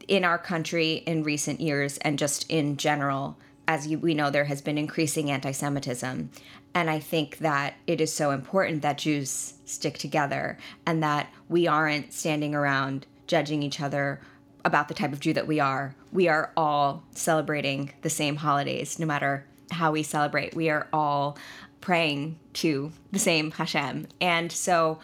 in 0.07 0.25
our 0.25 0.39
country 0.39 1.03
in 1.07 1.23
recent 1.23 1.61
years 1.61 1.97
and 1.99 2.19
just 2.19 2.51
in 2.51 2.77
general 2.77 3.39
as 3.67 3.87
you, 3.87 3.99
we 3.99 4.15
know, 4.15 4.31
there 4.31 4.45
has 4.45 4.61
been 4.61 4.79
increasing 4.79 5.31
anti 5.31 5.53
Semitism. 5.53 6.31
And 6.75 6.91
I 6.91 6.99
think 6.99 7.39
that 7.39 7.75
it 7.87 8.01
is 8.01 8.13
so 8.13 8.33
important 8.33 8.83
that 8.83 8.99
Jews 8.99 9.55
stick 9.65 9.97
together 9.97 10.59
and 10.85 11.03
that 11.03 11.33
we 11.49 11.67
aren't 11.67 12.13
standing 12.13 12.55
around 12.55 13.07
judging 13.27 13.63
each 13.63 13.81
other 13.81 14.21
about 14.65 14.89
the 14.89 14.95
type 14.95 15.13
of 15.13 15.21
Jew 15.21 15.33
that 15.35 15.47
we 15.47 15.61
are. 15.61 15.95
We 16.13 16.29
are 16.29 16.53
all 16.57 17.05
celebrating 17.13 17.93
the 18.03 18.11
same 18.11 18.37
holidays, 18.37 18.99
no 18.99 19.07
matter 19.07 19.47
how 19.71 19.93
we 19.93 20.03
celebrate. 20.03 20.55
We 20.55 20.69
are 20.71 20.89
all 20.93 21.39
praying 21.81 22.39
to 22.55 22.93
the 23.13 23.19
same 23.19 23.51
Hashem. 23.51 24.09
And 24.21 24.51
so, 24.51 24.99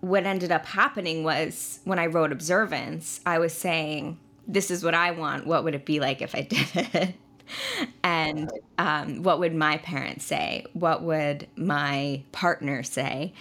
what 0.00 0.24
ended 0.24 0.52
up 0.52 0.66
happening 0.66 1.24
was 1.24 1.80
when 1.84 1.98
I 1.98 2.06
wrote 2.06 2.32
Observance, 2.32 3.20
I 3.26 3.38
was 3.38 3.52
saying, 3.52 4.18
This 4.46 4.70
is 4.70 4.84
what 4.84 4.94
I 4.94 5.10
want. 5.10 5.46
What 5.46 5.64
would 5.64 5.74
it 5.74 5.84
be 5.84 6.00
like 6.00 6.22
if 6.22 6.34
I 6.34 6.42
did 6.42 6.68
it? 6.74 7.14
and 8.04 8.50
um, 8.78 9.22
what 9.22 9.38
would 9.40 9.54
my 9.54 9.78
parents 9.78 10.24
say? 10.24 10.64
What 10.72 11.02
would 11.02 11.46
my 11.56 12.22
partner 12.32 12.82
say? 12.82 13.32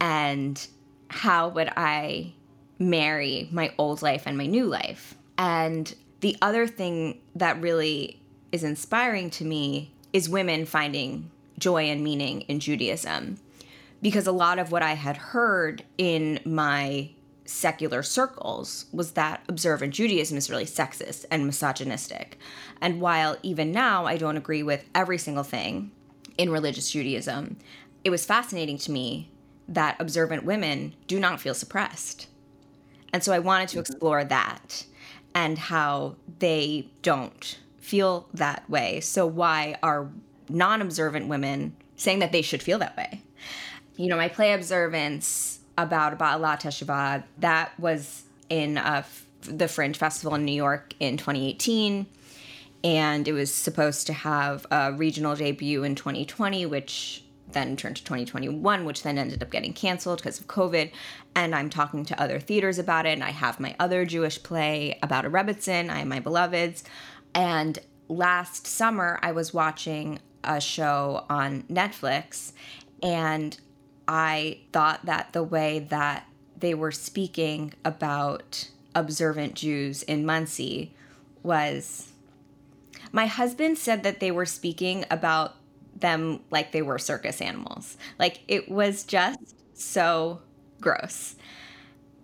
And 0.00 0.66
how 1.08 1.48
would 1.48 1.70
I 1.76 2.32
marry 2.78 3.48
my 3.52 3.72
old 3.78 4.02
life 4.02 4.22
and 4.26 4.38
my 4.38 4.46
new 4.46 4.66
life? 4.66 5.16
And 5.36 5.94
the 6.20 6.36
other 6.42 6.66
thing 6.66 7.20
that 7.34 7.60
really 7.60 8.20
is 8.52 8.64
inspiring 8.64 9.30
to 9.30 9.44
me 9.44 9.92
is 10.12 10.28
women 10.28 10.66
finding 10.66 11.30
joy 11.58 11.84
and 11.84 12.02
meaning 12.02 12.42
in 12.42 12.60
Judaism. 12.60 13.38
Because 14.02 14.26
a 14.26 14.32
lot 14.32 14.58
of 14.58 14.72
what 14.72 14.82
I 14.82 14.94
had 14.94 15.16
heard 15.16 15.84
in 15.98 16.40
my 16.44 17.10
secular 17.50 18.02
circles 18.02 18.86
was 18.92 19.12
that 19.12 19.42
observant 19.48 19.92
Judaism 19.92 20.38
is 20.38 20.48
really 20.48 20.64
sexist 20.64 21.24
and 21.30 21.46
misogynistic. 21.46 22.38
And 22.80 23.00
while 23.00 23.36
even 23.42 23.72
now 23.72 24.06
I 24.06 24.16
don't 24.16 24.36
agree 24.36 24.62
with 24.62 24.88
every 24.94 25.18
single 25.18 25.42
thing 25.42 25.90
in 26.38 26.50
religious 26.50 26.92
Judaism, 26.92 27.58
it 28.04 28.10
was 28.10 28.24
fascinating 28.24 28.78
to 28.78 28.92
me 28.92 29.30
that 29.68 30.00
observant 30.00 30.44
women 30.44 30.94
do 31.06 31.18
not 31.18 31.40
feel 31.40 31.54
suppressed. 31.54 32.28
And 33.12 33.22
so 33.22 33.32
I 33.32 33.40
wanted 33.40 33.68
to 33.70 33.78
mm-hmm. 33.78 33.92
explore 33.92 34.24
that 34.24 34.86
and 35.34 35.58
how 35.58 36.16
they 36.38 36.88
don't 37.02 37.58
feel 37.78 38.28
that 38.32 38.68
way. 38.70 39.00
So, 39.00 39.26
why 39.26 39.76
are 39.82 40.10
non 40.48 40.80
observant 40.80 41.28
women 41.28 41.76
saying 41.96 42.20
that 42.20 42.32
they 42.32 42.42
should 42.42 42.62
feel 42.62 42.78
that 42.78 42.96
way? 42.96 43.22
You 43.96 44.08
know, 44.08 44.16
my 44.16 44.28
play 44.28 44.52
Observance 44.52 45.59
about 45.82 46.18
Ba'alat 46.18 46.62
Teshuvah, 46.62 47.24
that 47.38 47.78
was 47.78 48.24
in 48.48 48.78
uh, 48.78 49.02
the 49.42 49.68
Fringe 49.68 49.96
Festival 49.96 50.34
in 50.34 50.44
New 50.44 50.52
York 50.52 50.94
in 51.00 51.16
2018. 51.16 52.06
And 52.82 53.28
it 53.28 53.32
was 53.32 53.52
supposed 53.52 54.06
to 54.06 54.12
have 54.12 54.66
a 54.70 54.92
regional 54.92 55.36
debut 55.36 55.84
in 55.84 55.94
2020, 55.94 56.66
which 56.66 57.24
then 57.52 57.76
turned 57.76 57.96
to 57.96 58.04
2021, 58.04 58.84
which 58.84 59.02
then 59.02 59.18
ended 59.18 59.42
up 59.42 59.50
getting 59.50 59.72
canceled 59.72 60.18
because 60.18 60.40
of 60.40 60.46
COVID. 60.46 60.90
And 61.34 61.54
I'm 61.54 61.68
talking 61.68 62.04
to 62.06 62.20
other 62.20 62.40
theaters 62.40 62.78
about 62.78 63.06
it. 63.06 63.10
And 63.10 63.24
I 63.24 63.30
have 63.30 63.60
my 63.60 63.74
other 63.78 64.04
Jewish 64.04 64.42
play 64.42 64.98
about 65.02 65.24
a 65.24 65.30
Rebbitzin, 65.30 65.90
I 65.90 65.98
have 65.98 66.08
my 66.08 66.20
beloveds. 66.20 66.84
And 67.34 67.78
last 68.08 68.66
summer, 68.66 69.18
I 69.22 69.32
was 69.32 69.54
watching 69.54 70.20
a 70.42 70.60
show 70.60 71.24
on 71.28 71.62
Netflix, 71.64 72.52
and 73.02 73.58
I 74.12 74.58
thought 74.72 75.06
that 75.06 75.32
the 75.32 75.44
way 75.44 75.78
that 75.78 76.26
they 76.58 76.74
were 76.74 76.90
speaking 76.90 77.74
about 77.84 78.68
observant 78.92 79.54
Jews 79.54 80.02
in 80.02 80.26
Monsey 80.26 80.92
was. 81.44 82.08
My 83.12 83.26
husband 83.26 83.78
said 83.78 84.02
that 84.02 84.18
they 84.18 84.32
were 84.32 84.46
speaking 84.46 85.04
about 85.12 85.54
them 85.94 86.40
like 86.50 86.72
they 86.72 86.82
were 86.82 86.98
circus 86.98 87.40
animals. 87.40 87.96
Like 88.18 88.40
it 88.48 88.68
was 88.68 89.04
just 89.04 89.54
so 89.74 90.40
gross. 90.80 91.36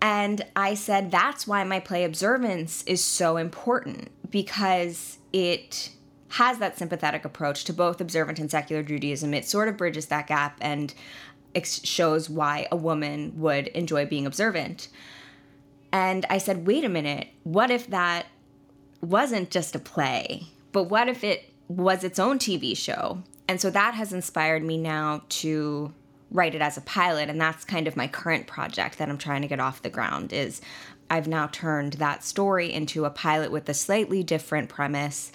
And 0.03 0.45
I 0.57 0.75
said, 0.75 1.13
that's 1.13 1.47
why 1.47 1.63
my 1.63 1.79
play 1.79 2.03
Observance 2.03 2.83
is 2.83 3.03
so 3.03 3.37
important 3.37 4.11
because 4.29 5.19
it 5.33 5.91
has 6.31 6.59
that 6.59 6.77
sympathetic 6.77 7.25
approach 7.25 7.65
to 7.65 7.73
both 7.73 8.01
observant 8.01 8.41
and 8.41 8.51
secular 8.51 8.83
Judaism. 8.83 9.33
It 9.33 9.47
sort 9.47 9.69
of 9.69 9.77
bridges 9.77 10.07
that 10.07 10.27
gap 10.27 10.59
and 10.61 10.93
shows 11.65 12.29
why 12.29 12.67
a 12.71 12.77
woman 12.77 13.33
would 13.37 13.69
enjoy 13.69 14.07
being 14.07 14.27
observant. 14.27 14.89
And 15.93 16.27
I 16.29 16.39
said, 16.39 16.67
wait 16.67 16.85
a 16.85 16.89
minute, 16.89 17.29
what 17.45 17.71
if 17.71 17.87
that 17.89 18.27
wasn't 19.01 19.51
just 19.51 19.75
a 19.75 19.79
play, 19.79 20.49
but 20.73 20.85
what 20.85 21.09
if 21.09 21.25
it 21.25 21.53
was 21.69 22.05
its 22.05 22.19
own 22.19 22.39
TV 22.39 22.77
show? 22.77 23.23
And 23.49 23.61
so 23.61 23.71
that 23.71 23.95
has 23.95 24.13
inspired 24.13 24.63
me 24.63 24.77
now 24.77 25.23
to 25.29 25.93
write 26.31 26.55
it 26.55 26.61
as 26.61 26.77
a 26.77 26.81
pilot 26.81 27.31
and 27.31 27.41
that's 27.41 27.65
kind 27.65 27.87
of 27.87 27.97
my 27.97 28.09
current 28.09 28.47
project 28.47 28.99
that 28.99 29.09
I'm 29.09 29.19
trying 29.19 29.43
to 29.43 29.49
get 29.49 29.61
off 29.61 29.83
the 29.83 29.91
ground 29.91 30.33
is 30.33 30.61
I've 31.09 31.29
now 31.29 31.47
turned 31.47 31.95
that 31.95 32.25
story 32.25 32.73
into 32.73 33.05
a 33.05 33.11
pilot 33.11 33.53
with 33.53 33.69
a 33.69 33.75
slightly 33.75 34.25
different 34.25 34.69
premise 34.69 35.31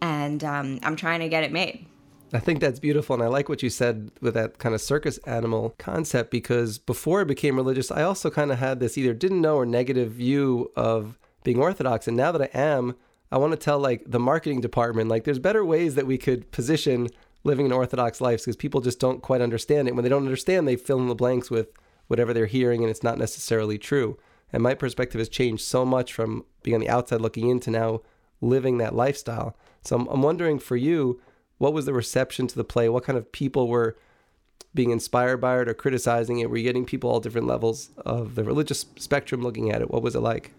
and 0.00 0.44
um, 0.44 0.78
I'm 0.84 0.94
trying 0.94 1.20
to 1.20 1.28
get 1.28 1.42
it 1.42 1.50
made. 1.50 1.86
I 2.32 2.38
think 2.40 2.60
that's 2.60 2.80
beautiful. 2.80 3.14
And 3.14 3.22
I 3.22 3.28
like 3.28 3.48
what 3.48 3.62
you 3.62 3.70
said 3.70 4.10
with 4.20 4.34
that 4.34 4.58
kind 4.58 4.74
of 4.74 4.80
circus 4.80 5.18
animal 5.18 5.74
concept 5.78 6.30
because 6.30 6.78
before 6.78 7.20
I 7.20 7.24
became 7.24 7.56
religious, 7.56 7.90
I 7.90 8.02
also 8.02 8.30
kind 8.30 8.50
of 8.50 8.58
had 8.58 8.80
this 8.80 8.98
either 8.98 9.14
didn't 9.14 9.40
know 9.40 9.56
or 9.56 9.66
negative 9.66 10.12
view 10.12 10.72
of 10.74 11.18
being 11.44 11.60
Orthodox. 11.60 12.08
And 12.08 12.16
now 12.16 12.32
that 12.32 12.42
I 12.42 12.58
am, 12.58 12.96
I 13.30 13.38
want 13.38 13.52
to 13.52 13.56
tell 13.56 13.78
like 13.78 14.02
the 14.06 14.18
marketing 14.18 14.60
department, 14.60 15.08
like 15.08 15.24
there's 15.24 15.38
better 15.38 15.64
ways 15.64 15.94
that 15.94 16.06
we 16.06 16.18
could 16.18 16.50
position 16.50 17.08
living 17.44 17.66
an 17.66 17.72
Orthodox 17.72 18.20
life 18.20 18.40
because 18.40 18.56
people 18.56 18.80
just 18.80 18.98
don't 18.98 19.22
quite 19.22 19.40
understand 19.40 19.86
it. 19.86 19.94
When 19.94 20.02
they 20.02 20.08
don't 20.08 20.24
understand, 20.24 20.66
they 20.66 20.76
fill 20.76 20.98
in 20.98 21.06
the 21.06 21.14
blanks 21.14 21.50
with 21.50 21.68
whatever 22.08 22.34
they're 22.34 22.46
hearing 22.46 22.82
and 22.82 22.90
it's 22.90 23.04
not 23.04 23.18
necessarily 23.18 23.78
true. 23.78 24.18
And 24.52 24.62
my 24.62 24.74
perspective 24.74 25.20
has 25.20 25.28
changed 25.28 25.64
so 25.64 25.84
much 25.84 26.12
from 26.12 26.44
being 26.62 26.74
on 26.74 26.80
the 26.80 26.88
outside 26.88 27.20
looking 27.20 27.48
in 27.48 27.60
to 27.60 27.70
now 27.70 28.00
living 28.40 28.78
that 28.78 28.94
lifestyle. 28.94 29.56
So 29.82 29.96
I'm, 29.96 30.06
I'm 30.08 30.22
wondering 30.22 30.58
for 30.58 30.76
you, 30.76 31.20
what 31.58 31.72
was 31.72 31.86
the 31.86 31.92
reception 31.92 32.46
to 32.46 32.56
the 32.56 32.64
play? 32.64 32.88
What 32.88 33.04
kind 33.04 33.18
of 33.18 33.30
people 33.32 33.68
were 33.68 33.96
being 34.74 34.90
inspired 34.90 35.38
by 35.38 35.60
it 35.60 35.68
or 35.68 35.74
criticizing 35.74 36.38
it? 36.38 36.50
Were 36.50 36.56
you 36.58 36.64
getting 36.64 36.84
people 36.84 37.10
all 37.10 37.20
different 37.20 37.46
levels 37.46 37.90
of 37.98 38.34
the 38.34 38.44
religious 38.44 38.86
spectrum 38.96 39.42
looking 39.42 39.70
at 39.70 39.80
it? 39.80 39.90
What 39.90 40.02
was 40.02 40.14
it 40.14 40.20
like? 40.20 40.52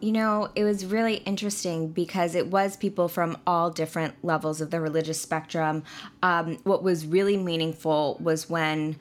You 0.00 0.12
know, 0.12 0.50
it 0.54 0.64
was 0.64 0.84
really 0.84 1.16
interesting 1.16 1.88
because 1.88 2.34
it 2.34 2.48
was 2.48 2.76
people 2.76 3.08
from 3.08 3.38
all 3.46 3.70
different 3.70 4.14
levels 4.22 4.60
of 4.60 4.70
the 4.70 4.80
religious 4.80 5.20
spectrum. 5.20 5.84
Um, 6.22 6.58
what 6.64 6.82
was 6.82 7.06
really 7.06 7.36
meaningful 7.36 8.18
was 8.20 8.48
when 8.48 8.96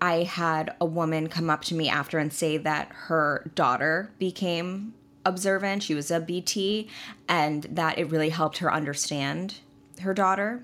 I 0.00 0.24
had 0.24 0.74
a 0.80 0.84
woman 0.84 1.28
come 1.28 1.48
up 1.48 1.62
to 1.66 1.74
me 1.74 1.88
after 1.88 2.18
and 2.18 2.32
say 2.32 2.56
that 2.58 2.88
her 2.92 3.50
daughter 3.54 4.10
became 4.18 4.94
observant. 5.24 5.82
She 5.82 5.94
was 5.94 6.10
a 6.10 6.20
BT, 6.20 6.88
and 7.28 7.62
that 7.70 7.98
it 7.98 8.10
really 8.10 8.28
helped 8.28 8.58
her 8.58 8.72
understand 8.72 9.60
her 10.00 10.14
daughter. 10.14 10.62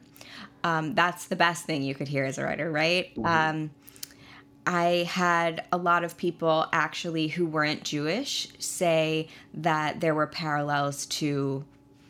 Um, 0.63 0.95
that's 0.95 1.27
the 1.27 1.37
best 1.37 1.65
thing 1.65 1.83
you 1.83 1.95
could 1.95 2.09
hear 2.09 2.25
as 2.25 2.39
a 2.39 2.45
writer, 2.45 2.71
right? 2.71 3.15
Mm-hmm. 3.15 3.27
Um, 3.27 3.71
I 4.67 5.09
had 5.09 5.65
a 5.73 5.79
lot 5.79 6.05
of 6.05 6.17
people 6.17 6.67
actually 6.73 7.29
who 7.29 7.47
weren't 7.47 7.83
Jewish 7.83 8.49
say 8.59 9.29
that 9.55 10.01
there 10.01 10.15
were 10.15 10.27
parallels 10.27 11.07
to 11.07 11.65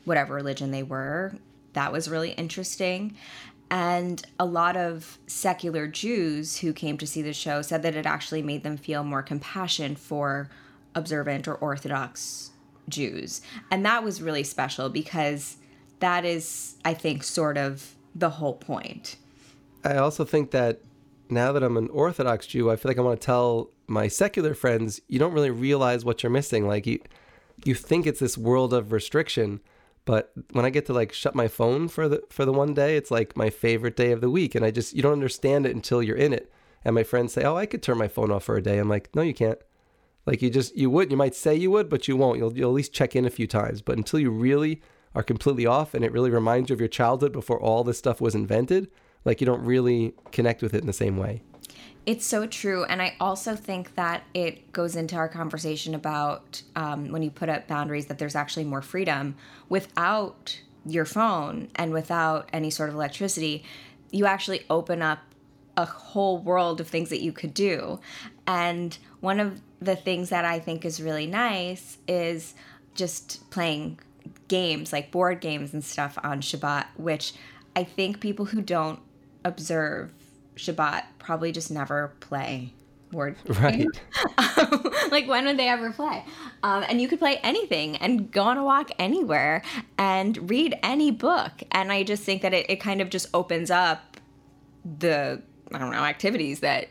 whatever 0.05 0.35
religion 0.35 0.71
they 0.71 0.83
were. 0.83 1.35
That 1.75 1.93
was 1.93 2.11
really 2.11 2.33
interesting. 2.33 3.17
And 3.71 4.21
a 4.41 4.45
lot 4.45 4.77
of 4.77 5.19
secular 5.29 5.87
Jews 5.87 6.59
who 6.59 6.73
came 6.73 6.99
to 6.99 7.07
see 7.07 7.23
the 7.23 7.33
show 7.33 7.63
said 7.63 7.83
that 7.83 7.95
it 7.95 8.05
actually 8.05 8.43
made 8.43 8.65
them 8.65 8.77
feel 8.77 9.05
more 9.05 9.23
compassion 9.23 9.95
for 9.95 10.51
observant 10.97 11.47
or 11.47 11.55
Orthodox 11.55 12.51
Jews. 12.89 13.43
And 13.71 13.87
that 13.87 14.03
was 14.03 14.21
really 14.21 14.43
special 14.43 14.89
because 14.89 15.57
that 16.01 16.25
is, 16.25 16.77
I 16.85 16.95
think, 16.95 17.23
sort 17.23 17.57
of 17.57 17.95
the 18.15 18.31
whole 18.31 18.55
point. 18.55 19.17
I 19.85 19.97
also 19.97 20.25
think 20.25 20.51
that 20.51 20.81
now 21.31 21.53
that 21.53 21.63
I'm 21.63 21.77
an 21.77 21.89
Orthodox 21.91 22.47
Jew, 22.47 22.71
I 22.71 22.77
feel 22.77 22.91
like 22.91 22.99
I 22.99 23.03
want 23.03 23.21
to 23.21 23.25
tell 23.25 23.71
my 23.87 24.09
secular 24.09 24.55
friends, 24.55 25.01
you 25.09 25.19
don't 25.19 25.33
really 25.33 25.51
realize 25.51 26.05
what 26.05 26.23
you're 26.23 26.31
missing. 26.31 26.67
Like 26.67 26.87
you, 26.87 27.01
you 27.65 27.75
think 27.75 28.07
it's 28.07 28.21
this 28.21 28.37
world 28.37 28.75
of 28.75 28.93
restriction, 28.93 29.61
but 30.05 30.33
when 30.53 30.65
I 30.65 30.71
get 30.71 30.87
to 30.87 30.93
like 30.93 31.13
shut 31.13 31.35
my 31.35 31.49
phone 31.49 31.89
for 31.89 32.09
the 32.09 32.23
for 32.31 32.45
the 32.45 32.53
one 32.53 32.75
day, 32.75 32.97
it's 32.97 33.11
like 33.11 33.37
my 33.37 33.51
favorite 33.51 33.97
day 33.97 34.13
of 34.13 34.21
the 34.21 34.31
week, 34.31 34.55
and 34.55 34.65
I 34.65 34.71
just 34.71 34.95
you 34.95 35.03
don't 35.03 35.13
understand 35.13 35.67
it 35.67 35.75
until 35.75 36.03
you're 36.03 36.17
in 36.17 36.33
it. 36.33 36.53
And 36.85 36.95
my 36.95 37.03
friends 37.03 37.33
say, 37.33 37.45
"Oh, 37.45 37.57
I 37.57 37.67
could 37.67 37.83
turn 37.83 37.99
my 37.99 38.09
phone 38.09 38.31
off 38.31 38.45
for 38.45 38.57
a 38.57 38.63
day." 38.63 38.79
I'm 38.79 38.89
like, 38.89 39.15
"No, 39.15 39.23
you 39.23 39.35
can't." 39.35 39.59
Like 40.27 40.43
you 40.43 40.51
just 40.51 40.77
you 40.77 40.91
would 40.91 41.11
you 41.11 41.17
might 41.17 41.35
say 41.35 41.55
you 41.55 41.71
would, 41.71 41.89
but 41.89 42.09
you 42.09 42.17
won't. 42.17 42.39
You'll 42.39 42.57
you'll 42.57 42.71
at 42.71 42.75
least 42.75 42.93
check 42.93 43.15
in 43.15 43.25
a 43.25 43.31
few 43.31 43.47
times. 43.47 43.83
But 43.83 43.99
until 43.99 44.21
you 44.21 44.31
really 44.31 44.81
are 45.15 45.23
completely 45.23 45.67
off 45.67 45.95
and 45.95 46.05
it 46.05 46.13
really 46.13 46.31
reminds 46.31 46.71
you 46.71 46.75
of 46.75 46.81
your 46.81 46.89
childhood 46.89 47.33
before 47.33 47.61
all 47.61 47.85
this 47.85 47.99
stuff 47.99 48.21
was 48.21 48.35
invented, 48.35 48.91
like 49.25 49.41
you 49.41 49.47
don't 49.47 49.65
really 49.65 50.15
connect 50.33 50.63
with 50.63 50.75
it 50.75 50.81
in 50.81 50.87
the 50.87 50.93
same 50.93 51.17
way. 51.17 51.43
It's 52.07 52.25
so 52.25 52.47
true. 52.47 52.85
And 52.85 53.03
I 53.03 53.15
also 53.21 53.55
think 53.55 53.95
that 53.95 54.25
it 54.33 54.73
goes 54.73 54.97
into 54.97 55.17
our 55.17 55.29
conversation 55.29 55.95
about 55.95 56.63
um, 56.75 57.13
when 57.13 57.23
you 57.23 57.31
put 57.31 57.49
up 57.49 57.69
boundaries, 57.69 58.07
that 58.07 58.19
there's 58.19 58.35
actually 58.35 58.65
more 58.65 58.83
freedom 58.83 59.37
without 59.69 60.61
your 60.87 61.05
phone 61.05 61.69
and 61.77 61.93
without 61.93 62.49
any 62.53 62.71
sort 62.71 62.89
of 62.89 62.95
electricity. 62.95 63.65
You 64.11 64.27
actually 64.27 64.65
open 64.71 65.03
up 65.03 65.19
a 65.77 65.85
whole 65.85 66.39
world 66.39 66.81
of 66.81 66.89
things 66.89 67.11
that 67.11 67.23
you 67.23 67.33
could 67.33 67.53
do. 67.53 68.01
And 68.47 68.97
one 69.21 69.39
of 69.39 69.61
the 69.81 69.97
things 69.97 70.31
that 70.31 70.45
I 70.45 70.59
think 70.59 70.85
is 70.85 71.03
really 71.03 71.27
nice 71.27 71.99
is 72.09 72.55
just 72.95 73.49
playing 73.51 73.99
games 74.49 74.93
like 74.93 75.11
board 75.11 75.41
games 75.41 75.73
and 75.73 75.85
stuff 75.85 76.19
on 76.23 76.41
Shabbat, 76.41 76.87
which 76.97 77.35
I 77.77 77.85
think 77.85 78.21
people 78.21 78.47
who 78.47 78.61
don't 78.61 79.01
observe 79.45 80.13
Shabbat 80.57 81.05
probably 81.19 81.53
just 81.53 81.71
never 81.71 82.13
play 82.21 82.73
board 83.11 83.37
right. 83.61 83.87
um, 84.39 84.85
like 85.11 85.27
when 85.27 85.45
would 85.47 85.59
they 85.59 85.69
ever 85.69 85.93
play? 85.93 86.25
Um, 86.63 86.85
and 86.89 87.01
you 87.01 87.09
could 87.09 87.19
play 87.19 87.39
anything 87.43 87.97
and 87.97 88.31
go 88.31 88.43
on 88.43 88.57
a 88.57 88.65
walk 88.65 88.91
anywhere 88.99 89.63
and 89.99 90.49
read 90.49 90.79
any 90.83 91.11
book. 91.11 91.63
And 91.73 91.91
i 91.91 92.03
just 92.03 92.23
think 92.23 92.43
that 92.43 92.55
it, 92.55 92.71
it 92.71 92.77
kind 92.77 93.01
of 93.01 93.11
just 93.11 93.29
opens 93.35 93.71
up 93.71 94.17
the 94.99 95.43
i 95.73 95.79
don't 95.79 95.91
know 95.91 96.05
activities 96.05 96.61
that 96.61 96.89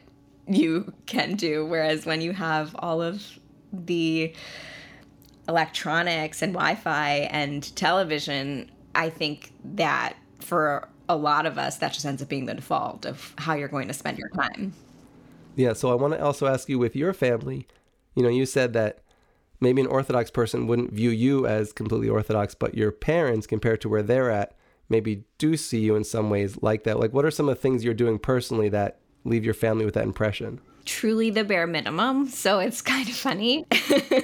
you 0.47 0.93
can 1.05 1.35
do. 1.35 1.65
Whereas 1.65 2.05
when 2.05 2.21
you 2.21 2.33
have 2.33 2.75
all 2.79 3.01
of 3.01 3.39
the 3.71 4.33
electronics 5.49 6.41
and 6.41 6.53
wi-fi 6.53 7.27
and 7.31 7.75
television 7.75 8.71
i 8.95 9.09
think 9.09 9.51
that 9.63 10.15
for 10.39 10.87
a 11.09 11.15
lot 11.15 11.47
of 11.47 11.57
us, 11.57 11.77
that 11.77 11.91
just 11.91 12.05
ends 12.05 12.21
up 12.21 12.29
being 12.29 12.45
the 12.45 12.53
default 12.53 13.05
of 13.05 13.33
how 13.39 13.55
you're 13.55 13.67
going 13.67 13.87
to 13.87 13.93
spend 13.93 14.19
your 14.19 14.29
time. 14.29 14.73
Yeah. 15.55 15.73
So 15.73 15.91
I 15.91 15.95
want 15.95 16.13
to 16.13 16.23
also 16.23 16.45
ask 16.45 16.69
you 16.69 16.77
with 16.77 16.95
your 16.95 17.13
family, 17.13 17.67
you 18.15 18.21
know, 18.21 18.29
you 18.29 18.45
said 18.45 18.73
that 18.73 18.99
maybe 19.59 19.81
an 19.81 19.87
Orthodox 19.87 20.29
person 20.29 20.67
wouldn't 20.67 20.93
view 20.93 21.09
you 21.09 21.47
as 21.47 21.73
completely 21.73 22.07
Orthodox, 22.07 22.53
but 22.53 22.75
your 22.75 22.91
parents, 22.91 23.47
compared 23.47 23.81
to 23.81 23.89
where 23.89 24.03
they're 24.03 24.29
at, 24.29 24.55
maybe 24.87 25.25
do 25.39 25.57
see 25.57 25.79
you 25.79 25.95
in 25.95 26.03
some 26.03 26.29
ways 26.29 26.59
like 26.61 26.83
that. 26.83 26.99
Like, 26.99 27.11
what 27.11 27.25
are 27.25 27.31
some 27.31 27.49
of 27.49 27.55
the 27.55 27.61
things 27.61 27.83
you're 27.83 27.93
doing 27.95 28.19
personally 28.19 28.69
that 28.69 28.99
leave 29.25 29.43
your 29.43 29.55
family 29.55 29.85
with 29.85 29.95
that 29.95 30.05
impression? 30.05 30.61
Truly 30.85 31.29
the 31.29 31.43
bare 31.43 31.67
minimum. 31.67 32.27
So 32.27 32.59
it's 32.59 32.81
kind 32.81 33.07
of 33.07 33.15
funny. 33.15 33.65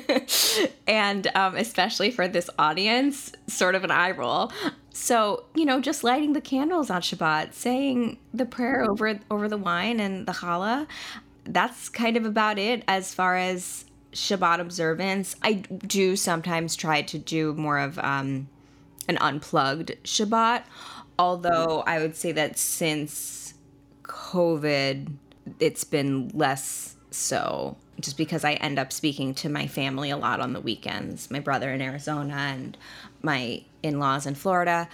and 0.88 1.28
um, 1.36 1.56
especially 1.56 2.12
for 2.12 2.28
this 2.28 2.50
audience, 2.58 3.32
sort 3.48 3.76
of 3.76 3.84
an 3.84 3.91
eye 3.91 4.12
roll. 4.12 4.52
So, 4.91 5.46
you 5.54 5.65
know, 5.65 5.82
just 5.82 6.04
lighting 6.04 6.34
the 6.34 6.41
candles 6.41 6.89
on 6.89 7.02
Shabbat, 7.02 7.54
saying 7.54 8.18
the 8.34 8.46
prayer 8.46 8.89
over 8.89 9.20
over 9.30 9.48
the 9.48 9.58
wine 9.58 10.00
and 10.00 10.26
the 10.26 10.32
challah, 10.32 10.88
that's 11.44 11.89
kind 11.89 12.18
of 12.18 12.26
about 12.26 12.58
it 12.58 12.84
as 12.88 13.13
far 13.13 13.36
as 13.36 13.86
Shabbat 14.13 14.60
observance. 14.60 15.36
I 15.44 15.54
do 15.54 16.15
sometimes 16.15 16.76
try 16.76 17.02
to 17.04 17.18
do 17.18 17.54
more 17.54 17.78
of 17.78 18.00
um, 18.00 18.48
an 19.08 19.18
unplugged 19.18 19.91
Shabbat, 20.04 20.63
although 21.20 21.84
I 21.86 22.00
would 22.00 22.15
say 22.15 22.32
that 22.32 22.58
since 22.58 23.54
COVID, 24.04 25.12
it's 25.60 25.84
been 25.84 26.29
less 26.34 26.95
so 27.12 27.77
just 27.99 28.17
because 28.17 28.43
I 28.43 28.53
end 28.53 28.77
up 28.77 28.91
speaking 28.91 29.34
to 29.36 29.49
my 29.49 29.67
family 29.67 30.10
a 30.10 30.17
lot 30.17 30.41
on 30.41 30.53
the 30.53 30.60
weekends, 30.60 31.31
my 31.31 31.39
brother 31.39 31.71
in 31.71 31.81
Arizona 31.81 32.34
and 32.34 32.77
my 33.21 33.63
in 33.84 33.99
laws 33.99 34.25
in 34.25 34.36
Florida. 34.36 34.89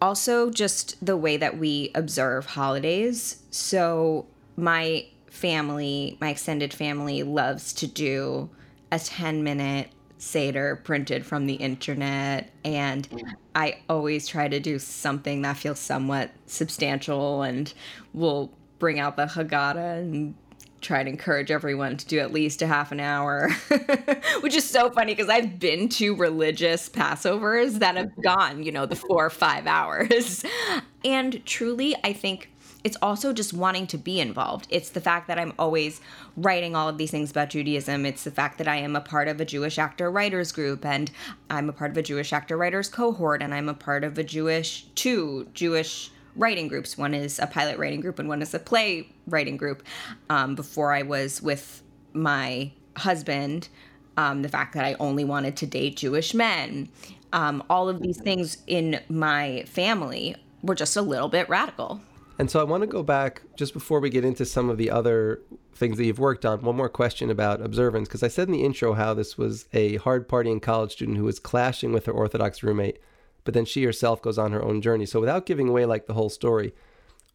Also, 0.00 0.50
just 0.50 1.04
the 1.04 1.16
way 1.16 1.36
that 1.36 1.58
we 1.58 1.90
observe 1.94 2.46
holidays. 2.46 3.42
So, 3.50 4.26
my 4.56 5.06
family, 5.30 6.18
my 6.20 6.30
extended 6.30 6.72
family, 6.72 7.22
loves 7.22 7.72
to 7.74 7.86
do 7.86 8.50
a 8.92 8.98
10 8.98 9.42
minute 9.42 9.90
Seder 10.18 10.76
printed 10.76 11.26
from 11.26 11.46
the 11.46 11.54
internet. 11.54 12.50
And 12.64 13.08
I 13.54 13.78
always 13.88 14.28
try 14.28 14.48
to 14.48 14.60
do 14.60 14.78
something 14.78 15.42
that 15.42 15.56
feels 15.56 15.78
somewhat 15.78 16.30
substantial 16.46 17.42
and 17.42 17.72
will 18.12 18.52
bring 18.78 18.98
out 18.98 19.16
the 19.16 19.26
Haggadah 19.26 20.00
and 20.00 20.34
try 20.80 21.02
to 21.02 21.10
encourage 21.10 21.50
everyone 21.50 21.96
to 21.96 22.06
do 22.06 22.18
at 22.18 22.32
least 22.32 22.62
a 22.62 22.66
half 22.66 22.92
an 22.92 23.00
hour, 23.00 23.50
which 24.40 24.54
is 24.54 24.68
so 24.68 24.90
funny 24.90 25.14
because 25.14 25.28
I've 25.28 25.58
been 25.58 25.88
to 25.90 26.14
religious 26.14 26.88
Passovers 26.88 27.78
that 27.80 27.96
have 27.96 28.10
gone, 28.22 28.62
you 28.62 28.72
know, 28.72 28.86
the 28.86 28.96
four 28.96 29.26
or 29.26 29.30
five 29.30 29.66
hours. 29.66 30.44
and 31.04 31.44
truly, 31.44 31.96
I 32.04 32.12
think 32.12 32.50
it's 32.84 32.96
also 33.02 33.32
just 33.32 33.52
wanting 33.52 33.88
to 33.88 33.98
be 33.98 34.20
involved. 34.20 34.68
It's 34.70 34.90
the 34.90 35.00
fact 35.00 35.26
that 35.26 35.40
I'm 35.40 35.54
always 35.58 36.00
writing 36.36 36.76
all 36.76 36.88
of 36.88 36.98
these 36.98 37.10
things 37.10 37.32
about 37.32 37.50
Judaism. 37.50 38.06
It's 38.06 38.22
the 38.22 38.30
fact 38.30 38.58
that 38.58 38.68
I 38.68 38.76
am 38.76 38.94
a 38.94 39.00
part 39.00 39.26
of 39.26 39.40
a 39.40 39.44
Jewish 39.44 39.76
actor 39.76 40.08
writers 40.08 40.52
group 40.52 40.84
and 40.84 41.10
I'm 41.50 41.68
a 41.68 41.72
part 41.72 41.90
of 41.90 41.96
a 41.96 42.02
Jewish 42.02 42.32
actor 42.32 42.56
writers 42.56 42.88
cohort 42.88 43.42
and 43.42 43.52
I'm 43.52 43.68
a 43.68 43.74
part 43.74 44.04
of 44.04 44.18
a 44.18 44.22
Jewish, 44.22 44.86
two 44.94 45.48
Jewish 45.52 46.12
writing 46.36 46.68
groups. 46.68 46.96
One 46.96 47.14
is 47.14 47.38
a 47.38 47.46
pilot 47.46 47.78
writing 47.78 48.00
group 48.00 48.18
and 48.18 48.28
one 48.28 48.42
is 48.42 48.54
a 48.54 48.58
play 48.58 49.08
writing 49.26 49.56
group. 49.56 49.82
Um, 50.30 50.54
before 50.54 50.92
I 50.92 51.02
was 51.02 51.42
with 51.42 51.82
my 52.12 52.70
husband, 52.96 53.68
um, 54.16 54.42
the 54.42 54.48
fact 54.48 54.74
that 54.74 54.84
I 54.84 54.94
only 54.98 55.24
wanted 55.24 55.56
to 55.58 55.66
date 55.66 55.96
Jewish 55.96 56.34
men, 56.34 56.88
um, 57.32 57.62
all 57.68 57.88
of 57.88 58.00
these 58.00 58.18
things 58.18 58.58
in 58.66 59.00
my 59.08 59.64
family 59.66 60.36
were 60.62 60.74
just 60.74 60.96
a 60.96 61.02
little 61.02 61.28
bit 61.28 61.48
radical. 61.48 62.00
And 62.38 62.50
so 62.50 62.60
I 62.60 62.64
want 62.64 62.82
to 62.82 62.86
go 62.86 63.02
back 63.02 63.42
just 63.56 63.72
before 63.72 64.00
we 64.00 64.10
get 64.10 64.24
into 64.24 64.44
some 64.44 64.68
of 64.68 64.76
the 64.76 64.90
other 64.90 65.40
things 65.74 65.96
that 65.96 66.04
you've 66.04 66.18
worked 66.18 66.44
on. 66.44 66.62
One 66.62 66.76
more 66.76 66.88
question 66.88 67.30
about 67.30 67.62
observance, 67.62 68.08
because 68.08 68.22
I 68.22 68.28
said 68.28 68.48
in 68.48 68.52
the 68.52 68.64
intro 68.64 68.94
how 68.94 69.14
this 69.14 69.38
was 69.38 69.66
a 69.72 69.96
hard 69.96 70.28
partying 70.28 70.60
college 70.60 70.92
student 70.92 71.16
who 71.16 71.24
was 71.24 71.38
clashing 71.38 71.92
with 71.92 72.06
her 72.06 72.12
Orthodox 72.12 72.62
roommate, 72.62 72.98
but 73.46 73.54
then 73.54 73.64
she 73.64 73.82
herself 73.84 74.20
goes 74.20 74.36
on 74.36 74.52
her 74.52 74.62
own 74.62 74.82
journey. 74.82 75.06
So 75.06 75.20
without 75.20 75.46
giving 75.46 75.68
away 75.68 75.86
like 75.86 76.06
the 76.06 76.12
whole 76.12 76.28
story, 76.28 76.74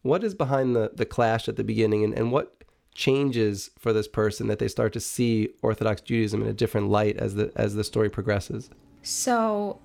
what 0.02 0.22
is 0.22 0.34
behind 0.34 0.76
the, 0.76 0.92
the 0.94 1.04
clash 1.04 1.48
at 1.48 1.56
the 1.56 1.64
beginning 1.64 2.04
and, 2.04 2.14
and 2.14 2.30
what 2.30 2.62
changes 2.94 3.70
for 3.76 3.92
this 3.92 4.06
person 4.06 4.46
that 4.46 4.60
they 4.60 4.68
start 4.68 4.92
to 4.92 5.00
see 5.00 5.48
Orthodox 5.62 6.02
Judaism 6.02 6.42
in 6.42 6.48
a 6.48 6.52
different 6.52 6.90
light 6.90 7.16
as 7.16 7.34
the 7.34 7.50
as 7.56 7.74
the 7.74 7.82
story 7.82 8.08
progresses? 8.08 8.70
So 9.02 9.80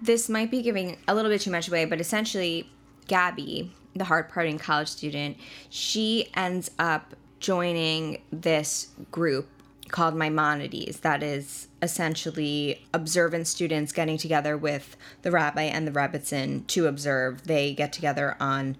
this 0.00 0.30
might 0.30 0.50
be 0.50 0.62
giving 0.62 0.96
a 1.06 1.14
little 1.14 1.30
bit 1.30 1.42
too 1.42 1.50
much 1.50 1.68
away, 1.68 1.84
but 1.84 2.00
essentially 2.00 2.70
Gabby 3.06 3.74
the 3.98 4.04
hard 4.04 4.30
partying 4.30 4.58
college 4.58 4.88
student, 4.88 5.36
she 5.70 6.28
ends 6.34 6.70
up 6.78 7.14
joining 7.40 8.22
this 8.30 8.88
group 9.10 9.48
called 9.90 10.14
Maimonides 10.14 11.00
that 11.00 11.22
is 11.22 11.68
essentially 11.82 12.84
observant 12.92 13.46
students 13.46 13.92
getting 13.92 14.18
together 14.18 14.56
with 14.56 14.96
the 15.22 15.30
rabbi 15.30 15.62
and 15.62 15.86
the 15.86 15.92
rebbitzin 15.92 16.66
to 16.68 16.86
observe. 16.86 17.44
They 17.44 17.74
get 17.74 17.92
together 17.92 18.36
on 18.40 18.76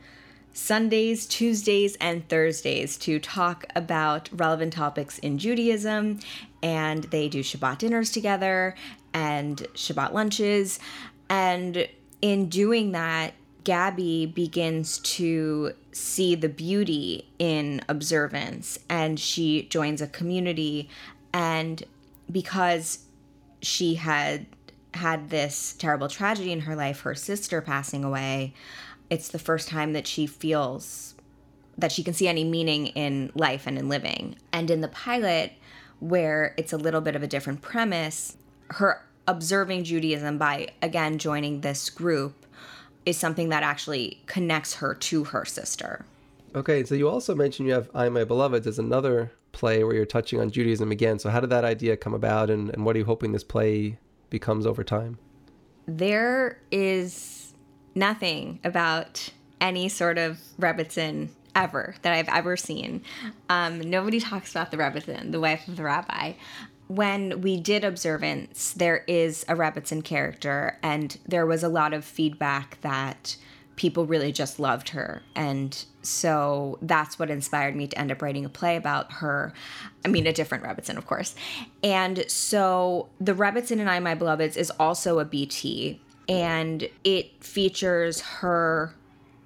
Sundays, 0.53 1.27
Tuesdays, 1.27 1.97
and 1.97 2.27
Thursdays 2.29 2.97
to 2.99 3.19
talk 3.19 3.67
about 3.77 4.31
relevant 4.33 4.73
topics 4.73 5.19
in 5.19 5.37
Judaism, 5.37 6.21
and 6.63 7.05
they 7.05 7.29
do 7.29 7.41
Shabbat 7.41 7.79
dinners 7.79 8.11
together 8.11 8.75
and 9.13 9.59
Shabbat 9.75 10.13
lunches. 10.13 10.81
And 11.29 11.87
in 12.23 12.49
doing 12.49 12.93
that, 12.93 13.35
Gabby 13.65 14.27
begins 14.27 14.99
to 15.01 15.73
see 15.97 16.35
the 16.35 16.49
beauty 16.49 17.27
in 17.39 17.81
observance 17.89 18.79
and 18.89 19.19
she 19.19 19.63
joins 19.69 20.03
a 20.03 20.07
community. 20.07 20.89
And 21.33 21.83
because 22.31 23.07
she 23.63 23.95
had 23.95 24.47
had 24.95 25.31
this 25.31 25.75
terrible 25.79 26.09
tragedy 26.09 26.53
in 26.53 26.61
her 26.61 26.77
life, 26.77 27.01
her 27.01 27.15
sister 27.15 27.61
passing 27.61 28.05
away, 28.05 28.53
it's 29.09 29.29
the 29.29 29.39
first 29.39 29.69
time 29.69 29.95
that 29.95 30.07
she 30.07 30.27
feels 30.27 31.15
that 31.79 31.93
she 31.93 32.03
can 32.03 32.15
see 32.15 32.29
any 32.29 32.45
meaning 32.45 32.87
in 32.89 33.31
life 33.35 33.67
and 33.67 33.79
in 33.79 33.89
living. 33.89 34.37
And 34.53 34.71
in 34.71 34.81
the 34.81 34.89
pilot, 34.89 35.53
where 36.01 36.55
it's 36.57 36.73
a 36.73 36.79
little 36.79 37.03
bit 37.03 37.17
of 37.17 37.23
a 37.23 37.27
different 37.27 37.61
premise, 37.63 38.37
her 38.69 39.03
observing 39.29 39.85
Judaism 39.85 40.39
by 40.39 40.69
again 40.83 41.19
joining 41.19 41.61
this 41.61 41.91
group 41.91 42.46
is 43.07 43.17
something 43.17 43.49
that 43.49 43.63
actually 43.63 44.21
connects 44.27 44.75
her 44.75 44.95
to 44.95 45.25
her 45.25 45.45
sister. 45.45 46.05
Okay, 46.55 46.85
so 46.85 46.95
you 46.95 47.09
also 47.09 47.35
mentioned 47.35 47.69
you 47.69 47.75
have 47.75 47.89
I 47.95 48.09
My 48.09 48.25
Beloved 48.25 48.67
as 48.67 48.79
another 48.79 49.33
play 49.53 49.85
where 49.85 49.95
you're 49.95 50.05
touching 50.05 50.41
on 50.41 50.51
Judaism 50.51 50.91
again. 50.91 51.19
So 51.19 51.31
how 51.31 51.41
did 51.41 51.51
that 51.51 51.65
idea 51.65 51.97
come 51.97 52.13
about 52.13 52.51
and, 52.51 52.69
and 52.71 52.85
what 52.85 52.97
are 52.97 52.99
you 52.99 53.05
hoping 53.05 53.33
this 53.33 53.45
play 53.45 53.99
becomes 54.29 54.67
over 54.67 54.85
time? 54.85 55.19
There 55.87 56.59
is 56.71 57.55
nothing 57.95 58.59
about 58.65 59.31
any 59.61 59.89
sort 59.89 60.19
of 60.19 60.39
Rebbitzin 60.61 61.29
ever 61.55 61.95
that 62.03 62.13
I've 62.13 62.29
ever 62.29 62.57
seen. 62.57 63.03
Um, 63.49 63.81
nobody 63.81 64.21
talks 64.21 64.51
about 64.51 64.71
the 64.71 64.77
Rebbitzin, 64.77 65.33
the 65.33 65.41
wife 65.41 65.67
of 65.69 65.77
the 65.77 65.85
rabbi 65.85 66.35
when 66.89 67.41
we 67.41 67.57
did 67.59 67.85
observance, 67.85 68.73
there 68.73 69.05
is 69.07 69.45
a 69.49 69.55
Rebbitzin 69.55 70.05
character, 70.05 70.79
and 70.83 71.19
there 71.27 71.47
was 71.47 71.63
a 71.63 71.69
lot 71.69 71.93
of 71.93 72.05
feedback 72.05 72.81
that 72.83 73.37
people 73.77 74.07
really 74.07 74.33
just 74.33 74.59
loved 74.59 74.91
her. 74.91 75.23
And 75.35 75.85
so 76.03 76.79
that's 76.81 77.19
what 77.19 77.31
inspired 77.31 77.77
me 77.77 77.87
to 77.89 77.99
end 77.99 78.11
up 78.11 78.23
writing 78.23 78.45
a 78.45 78.49
play 78.49 78.77
about 78.77 79.13
her. 79.13 79.53
I 80.05 80.09
mean, 80.09 80.27
a 80.27 80.33
different 80.33 80.65
Rebbitzin, 80.65 80.97
of 80.97 81.07
course. 81.07 81.35
And 81.83 82.25
so 82.31 83.09
the 83.21 83.35
Rebbitzin 83.35 83.81
and 83.81 83.91
I, 83.91 84.01
My 84.01 84.15
Beloveds, 84.15 84.57
is 84.57 84.71
also 84.81 85.19
a 85.19 85.25
BT, 85.25 86.01
and 86.29 86.89
it 87.05 87.45
features 87.45 88.21
her 88.21 88.95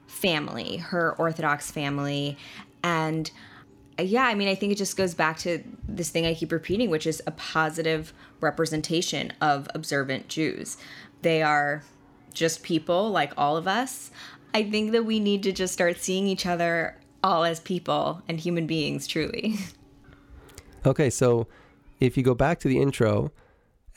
family, 0.06 0.76
her 0.76 1.12
Orthodox 1.16 1.70
family, 1.70 2.36
and 2.82 3.30
yeah, 4.00 4.24
I 4.24 4.34
mean, 4.34 4.48
I 4.48 4.54
think 4.54 4.72
it 4.72 4.78
just 4.78 4.96
goes 4.96 5.14
back 5.14 5.38
to 5.38 5.62
this 5.88 6.10
thing 6.10 6.26
I 6.26 6.34
keep 6.34 6.52
repeating, 6.52 6.90
which 6.90 7.06
is 7.06 7.22
a 7.26 7.30
positive 7.32 8.12
representation 8.40 9.32
of 9.40 9.68
observant 9.74 10.28
Jews. 10.28 10.76
They 11.22 11.42
are 11.42 11.82
just 12.32 12.62
people 12.62 13.10
like 13.10 13.32
all 13.36 13.56
of 13.56 13.66
us. 13.66 14.10
I 14.54 14.64
think 14.64 14.92
that 14.92 15.04
we 15.04 15.20
need 15.20 15.42
to 15.44 15.52
just 15.52 15.72
start 15.72 15.98
seeing 15.98 16.26
each 16.26 16.46
other 16.46 16.96
all 17.22 17.44
as 17.44 17.60
people 17.60 18.22
and 18.28 18.40
human 18.40 18.66
beings, 18.66 19.06
truly. 19.06 19.56
Okay, 20.86 21.10
so 21.10 21.46
if 21.98 22.16
you 22.16 22.22
go 22.22 22.34
back 22.34 22.58
to 22.60 22.68
the 22.68 22.80
intro, 22.80 23.32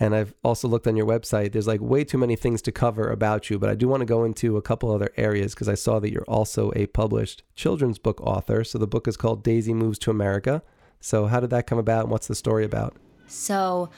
and 0.04 0.14
I've 0.14 0.34
also 0.44 0.68
looked 0.68 0.86
on 0.86 0.98
your 0.98 1.06
website. 1.06 1.54
There's 1.54 1.68
like 1.68 1.80
way 1.80 2.04
too 2.04 2.18
many 2.18 2.36
things 2.36 2.62
to 2.64 2.74
cover 2.74 3.10
about 3.10 3.50
you, 3.50 3.58
but 3.58 3.70
I 3.70 3.76
do 3.76 3.88
want 3.88 4.02
to 4.02 4.06
go 4.06 4.26
into 4.26 4.58
a 4.58 4.62
couple 4.62 4.92
other 4.92 5.10
areas 5.16 5.54
because 5.54 5.70
I 5.70 5.76
saw 5.76 6.00
that 6.00 6.12
you're 6.12 6.26
also 6.28 6.74
a 6.76 6.88
published 6.88 7.44
children's 7.56 8.00
book 8.00 8.20
author. 8.20 8.66
So 8.66 8.78
the 8.78 8.88
book 8.88 9.08
is 9.08 9.16
called 9.16 9.44
Daisy 9.44 9.74
Moves 9.74 9.98
to 10.00 10.12
America. 10.12 10.62
So 11.00 11.28
how 11.28 11.40
did 11.40 11.52
that 11.52 11.68
come 11.68 11.78
about 11.78 12.04
and 12.04 12.12
what's 12.12 12.28
the 12.28 12.36
story 12.36 12.66
about? 12.66 12.98
So 13.28 13.92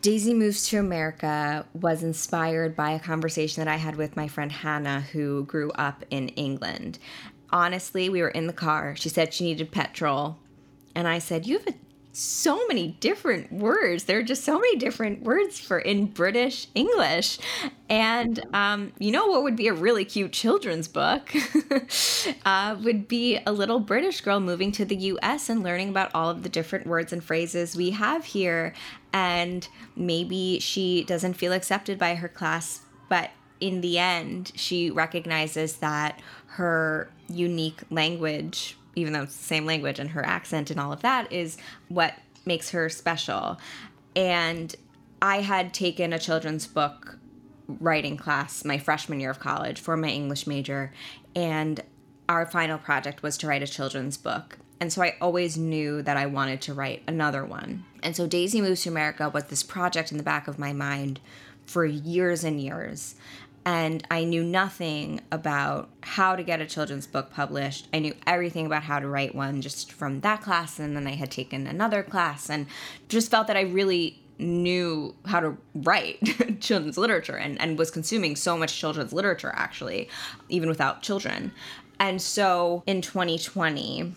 Daisy 0.00 0.32
Moves 0.32 0.66
to 0.68 0.78
America 0.78 1.66
was 1.74 2.02
inspired 2.02 2.74
by 2.74 2.92
a 2.92 2.98
conversation 2.98 3.62
that 3.62 3.70
I 3.70 3.76
had 3.76 3.96
with 3.96 4.16
my 4.16 4.28
friend 4.28 4.50
Hannah, 4.50 5.02
who 5.02 5.44
grew 5.44 5.70
up 5.72 6.02
in 6.08 6.28
England. 6.30 6.98
Honestly, 7.50 8.08
we 8.08 8.22
were 8.22 8.30
in 8.30 8.46
the 8.46 8.54
car. 8.54 8.96
She 8.96 9.10
said 9.10 9.34
she 9.34 9.44
needed 9.44 9.70
petrol. 9.70 10.38
And 10.94 11.06
I 11.06 11.18
said, 11.18 11.46
You 11.46 11.58
have 11.58 11.68
a 11.68 11.74
so 12.12 12.66
many 12.66 12.88
different 13.00 13.50
words. 13.50 14.04
There 14.04 14.18
are 14.18 14.22
just 14.22 14.44
so 14.44 14.54
many 14.58 14.76
different 14.76 15.22
words 15.22 15.58
for 15.58 15.78
in 15.78 16.06
British 16.06 16.66
English. 16.74 17.38
And 17.88 18.44
um, 18.54 18.92
you 18.98 19.10
know 19.10 19.26
what 19.26 19.42
would 19.42 19.56
be 19.56 19.68
a 19.68 19.72
really 19.72 20.04
cute 20.04 20.32
children's 20.32 20.88
book? 20.88 21.32
uh, 22.44 22.76
would 22.82 23.08
be 23.08 23.38
a 23.46 23.52
little 23.52 23.80
British 23.80 24.20
girl 24.20 24.40
moving 24.40 24.72
to 24.72 24.84
the 24.84 24.96
US 24.96 25.48
and 25.48 25.62
learning 25.62 25.88
about 25.88 26.10
all 26.14 26.28
of 26.28 26.42
the 26.42 26.48
different 26.50 26.86
words 26.86 27.12
and 27.12 27.24
phrases 27.24 27.74
we 27.74 27.90
have 27.90 28.26
here. 28.26 28.74
And 29.12 29.66
maybe 29.96 30.58
she 30.60 31.04
doesn't 31.04 31.34
feel 31.34 31.52
accepted 31.52 31.98
by 31.98 32.16
her 32.16 32.28
class, 32.28 32.80
but 33.08 33.30
in 33.60 33.80
the 33.80 33.98
end, 33.98 34.52
she 34.54 34.90
recognizes 34.90 35.76
that 35.76 36.20
her 36.46 37.10
unique 37.28 37.80
language 37.90 38.76
even 38.94 39.12
though 39.12 39.22
it's 39.22 39.36
the 39.36 39.44
same 39.44 39.66
language 39.66 39.98
and 39.98 40.10
her 40.10 40.24
accent 40.24 40.70
and 40.70 40.78
all 40.78 40.92
of 40.92 41.02
that 41.02 41.32
is 41.32 41.56
what 41.88 42.14
makes 42.44 42.70
her 42.70 42.88
special. 42.88 43.58
And 44.14 44.74
I 45.20 45.40
had 45.40 45.72
taken 45.72 46.12
a 46.12 46.18
children's 46.18 46.66
book 46.66 47.18
writing 47.80 48.16
class 48.16 48.64
my 48.64 48.78
freshman 48.78 49.20
year 49.20 49.30
of 49.30 49.40
college 49.40 49.80
for 49.80 49.96
my 49.96 50.08
English 50.08 50.46
major, 50.46 50.92
and 51.34 51.80
our 52.28 52.44
final 52.46 52.78
project 52.78 53.22
was 53.22 53.38
to 53.38 53.46
write 53.46 53.62
a 53.62 53.66
children's 53.66 54.16
book. 54.16 54.58
And 54.80 54.92
so 54.92 55.02
I 55.02 55.16
always 55.20 55.56
knew 55.56 56.02
that 56.02 56.16
I 56.16 56.26
wanted 56.26 56.60
to 56.62 56.74
write 56.74 57.02
another 57.06 57.44
one. 57.44 57.84
And 58.02 58.16
so 58.16 58.26
Daisy 58.26 58.60
Moves 58.60 58.82
to 58.82 58.88
America 58.88 59.28
was 59.28 59.44
this 59.44 59.62
project 59.62 60.10
in 60.10 60.18
the 60.18 60.24
back 60.24 60.48
of 60.48 60.58
my 60.58 60.72
mind 60.72 61.20
for 61.64 61.84
years 61.84 62.42
and 62.42 62.60
years 62.60 63.14
and 63.64 64.06
I 64.10 64.24
knew 64.24 64.42
nothing 64.42 65.20
about 65.30 65.88
how 66.02 66.34
to 66.34 66.42
get 66.42 66.60
a 66.60 66.66
children's 66.66 67.06
book 67.06 67.30
published. 67.30 67.88
I 67.92 68.00
knew 68.00 68.14
everything 68.26 68.66
about 68.66 68.82
how 68.82 68.98
to 68.98 69.06
write 69.06 69.34
one 69.34 69.60
just 69.62 69.92
from 69.92 70.20
that 70.20 70.42
class, 70.42 70.78
and 70.78 70.96
then 70.96 71.06
I 71.06 71.14
had 71.14 71.30
taken 71.30 71.66
another 71.66 72.02
class 72.02 72.50
and 72.50 72.66
just 73.08 73.30
felt 73.30 73.46
that 73.46 73.56
I 73.56 73.62
really 73.62 74.18
knew 74.38 75.14
how 75.26 75.40
to 75.40 75.56
write 75.74 76.18
children's 76.60 76.98
literature 76.98 77.36
and, 77.36 77.60
and 77.60 77.78
was 77.78 77.90
consuming 77.90 78.34
so 78.34 78.56
much 78.56 78.76
children's 78.76 79.12
literature 79.12 79.52
actually, 79.54 80.08
even 80.48 80.68
without 80.68 81.02
children. 81.02 81.52
And 82.00 82.20
so 82.20 82.82
in 82.86 83.00
2020, 83.00 84.12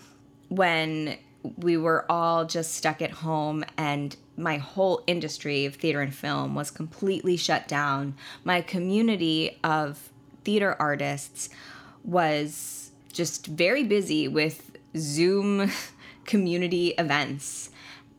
when 0.48 1.18
we 1.58 1.76
were 1.76 2.04
all 2.10 2.44
just 2.44 2.74
stuck 2.74 3.00
at 3.00 3.12
home 3.12 3.64
and 3.76 4.16
my 4.36 4.58
whole 4.58 5.02
industry 5.06 5.64
of 5.64 5.76
theater 5.76 6.00
and 6.00 6.14
film 6.14 6.54
was 6.54 6.70
completely 6.70 7.36
shut 7.36 7.66
down. 7.68 8.14
My 8.44 8.60
community 8.60 9.58
of 9.64 10.10
theater 10.44 10.76
artists 10.78 11.48
was 12.04 12.90
just 13.12 13.46
very 13.46 13.82
busy 13.82 14.28
with 14.28 14.76
Zoom 14.96 15.70
community 16.24 16.88
events 16.98 17.70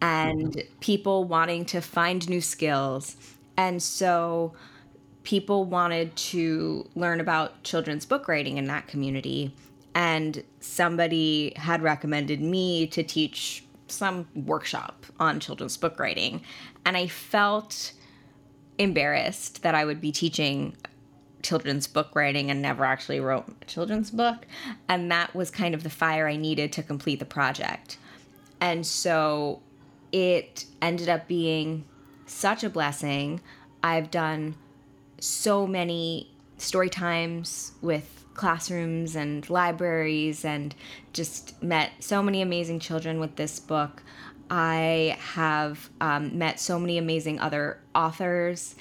and 0.02 0.64
people 0.80 1.24
wanting 1.24 1.66
to 1.66 1.82
find 1.82 2.28
new 2.30 2.42
skills. 2.42 3.16
And 3.56 3.82
so 3.82 4.54
people 5.24 5.66
wanted 5.66 6.16
to 6.16 6.88
learn 6.96 7.20
about 7.20 7.64
children's 7.64 8.06
book 8.06 8.28
writing 8.28 8.58
in 8.58 8.66
that 8.66 8.88
community. 8.88 9.54
And 9.96 10.44
somebody 10.60 11.54
had 11.56 11.82
recommended 11.82 12.40
me 12.40 12.88
to 12.88 13.04
teach 13.04 13.64
some 13.88 14.28
workshop 14.36 15.06
on 15.20 15.40
children's 15.40 15.78
book 15.78 16.00
writing, 16.00 16.42
and 16.86 16.98
I 16.98 17.08
felt 17.08 17.94
embarrassed 18.78 19.64
that 19.64 19.76
I 19.76 19.86
would 19.86 20.00
be 20.00 20.12
teaching 20.12 20.76
children's 21.42 21.88
book 21.88 22.16
writing 22.16 22.52
and 22.52 22.62
never 22.62 22.84
actually 22.84 23.20
wrote 23.20 23.46
a 23.62 23.66
children's 23.66 24.12
book. 24.12 24.46
And 24.90 25.12
that 25.12 25.34
was 25.36 25.50
kind 25.50 25.74
of 25.74 25.84
the 25.84 25.90
fire 25.90 26.28
I 26.28 26.36
needed 26.36 26.72
to 26.74 26.84
complete 26.84 27.20
the 27.20 27.26
project. 27.26 27.98
And 28.60 28.86
so 28.86 29.62
it 30.12 30.66
ended 30.82 31.10
up 31.10 31.28
being 31.28 31.86
such 32.26 32.64
a 32.64 32.70
blessing. 32.70 33.42
I've 33.84 34.12
done 34.12 34.56
so 35.20 35.66
many 35.66 36.32
story 36.58 36.90
times 36.90 37.72
with 37.82 38.26
classrooms 38.38 39.16
and 39.16 39.50
libraries 39.50 40.46
and 40.46 40.74
just 41.12 41.62
met 41.62 41.92
so 42.00 42.24
many 42.24 42.42
amazing 42.42 42.80
children 42.80 43.20
with 43.20 43.36
this 43.36 43.60
book. 43.60 44.04
I 44.50 45.18
have 45.34 45.90
um, 46.00 46.38
met 46.38 46.60
so 46.60 46.80
many 46.80 46.98
amazing 46.98 47.40
other 47.40 47.82
authors, 47.94 48.76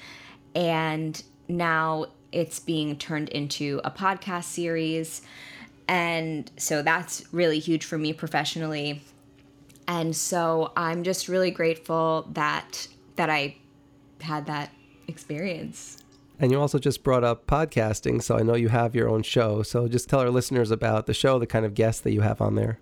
and 0.55 1.21
now 1.49 2.05
it's 2.31 2.59
being 2.59 2.95
turned 2.97 3.29
into 3.29 3.81
a 3.83 3.91
podcast 3.91 4.45
series. 4.45 5.21
And 5.89 6.49
so 6.57 6.81
that's 6.81 7.25
really 7.33 7.59
huge 7.59 7.83
for 7.85 7.97
me 7.97 8.13
professionally. 8.13 9.01
And 9.87 10.15
so 10.15 10.71
I'm 10.75 11.03
just 11.03 11.27
really 11.27 11.51
grateful 11.51 12.29
that 12.33 12.87
that 13.15 13.29
I 13.29 13.55
had 14.21 14.45
that 14.45 14.71
experience. 15.07 16.03
And 16.39 16.51
you 16.51 16.59
also 16.59 16.77
just 16.79 17.03
brought 17.03 17.23
up 17.23 17.47
podcasting, 17.47 18.21
so 18.21 18.37
I 18.37 18.43
know 18.43 18.55
you 18.55 18.69
have 18.69 18.95
your 18.95 19.09
own 19.09 19.23
show. 19.23 19.63
So 19.63 19.87
just 19.87 20.07
tell 20.07 20.19
our 20.19 20.29
listeners 20.29 20.69
about 20.69 21.07
the 21.07 21.13
show, 21.13 21.39
the 21.39 21.47
kind 21.47 21.65
of 21.65 21.73
guests 21.73 22.01
that 22.01 22.11
you 22.11 22.21
have 22.21 22.41
on 22.41 22.55
there. 22.55 22.79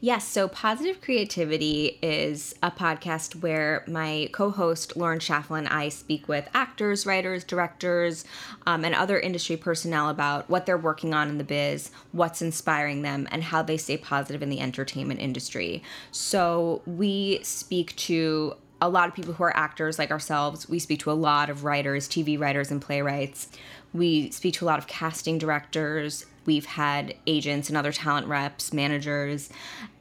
Yes, 0.00 0.26
so 0.26 0.48
Positive 0.48 1.00
Creativity 1.00 1.98
is 2.02 2.54
a 2.62 2.70
podcast 2.70 3.42
where 3.42 3.84
my 3.86 4.28
co 4.32 4.50
host 4.50 4.96
Lauren 4.96 5.18
Schaffel 5.18 5.56
and 5.56 5.68
I 5.68 5.88
speak 5.88 6.28
with 6.28 6.48
actors, 6.54 7.06
writers, 7.06 7.44
directors, 7.44 8.24
um, 8.66 8.84
and 8.84 8.94
other 8.94 9.18
industry 9.18 9.56
personnel 9.56 10.08
about 10.08 10.48
what 10.48 10.66
they're 10.66 10.78
working 10.78 11.14
on 11.14 11.28
in 11.28 11.38
the 11.38 11.44
biz, 11.44 11.90
what's 12.12 12.42
inspiring 12.42 13.02
them, 13.02 13.26
and 13.30 13.42
how 13.42 13.62
they 13.62 13.76
stay 13.76 13.96
positive 13.96 14.42
in 14.42 14.50
the 14.50 14.60
entertainment 14.60 15.20
industry. 15.20 15.82
So 16.10 16.82
we 16.86 17.40
speak 17.42 17.96
to 17.96 18.56
a 18.80 18.88
lot 18.88 19.08
of 19.08 19.14
people 19.14 19.32
who 19.32 19.44
are 19.44 19.56
actors 19.56 19.98
like 19.98 20.10
ourselves. 20.10 20.68
We 20.68 20.78
speak 20.78 21.00
to 21.00 21.10
a 21.10 21.14
lot 21.14 21.48
of 21.48 21.64
writers, 21.64 22.08
TV 22.08 22.38
writers, 22.38 22.70
and 22.70 22.80
playwrights. 22.80 23.48
We 23.92 24.30
speak 24.30 24.54
to 24.54 24.64
a 24.64 24.66
lot 24.66 24.78
of 24.78 24.86
casting 24.86 25.38
directors. 25.38 26.26
We've 26.44 26.66
had 26.66 27.14
agents 27.26 27.68
and 27.68 27.76
other 27.76 27.90
talent 27.90 28.28
reps, 28.28 28.72
managers, 28.72 29.50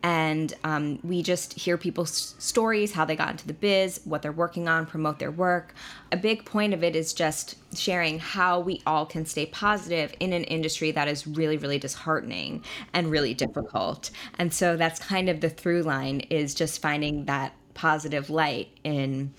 and 0.03 0.53
um, 0.63 0.99
we 1.03 1.23
just 1.23 1.53
hear 1.53 1.75
people's 1.75 2.35
stories, 2.37 2.91
how 2.91 3.03
they 3.05 3.15
got 3.15 3.31
into 3.31 3.47
the 3.47 3.53
biz, 3.53 4.01
what 4.03 4.21
they're 4.21 4.31
working 4.31 4.67
on, 4.67 4.85
promote 4.85 5.17
their 5.17 5.31
work. 5.31 5.73
A 6.11 6.17
big 6.17 6.45
point 6.45 6.75
of 6.75 6.83
it 6.83 6.95
is 6.95 7.13
just 7.13 7.55
sharing 7.75 8.19
how 8.19 8.59
we 8.59 8.83
all 8.85 9.07
can 9.07 9.25
stay 9.25 9.47
positive 9.47 10.13
in 10.19 10.33
an 10.33 10.43
industry 10.43 10.91
that 10.91 11.07
is 11.07 11.25
really, 11.25 11.57
really 11.57 11.79
disheartening 11.79 12.63
and 12.93 13.09
really 13.09 13.33
difficult. 13.33 14.11
And 14.37 14.53
so 14.53 14.77
that's 14.77 14.99
kind 14.99 15.29
of 15.29 15.41
the 15.41 15.49
through 15.49 15.81
line 15.81 16.19
is 16.29 16.53
just 16.53 16.79
finding 16.79 17.25
that 17.25 17.55
positive 17.75 18.31
light 18.31 18.69
in 18.83 19.33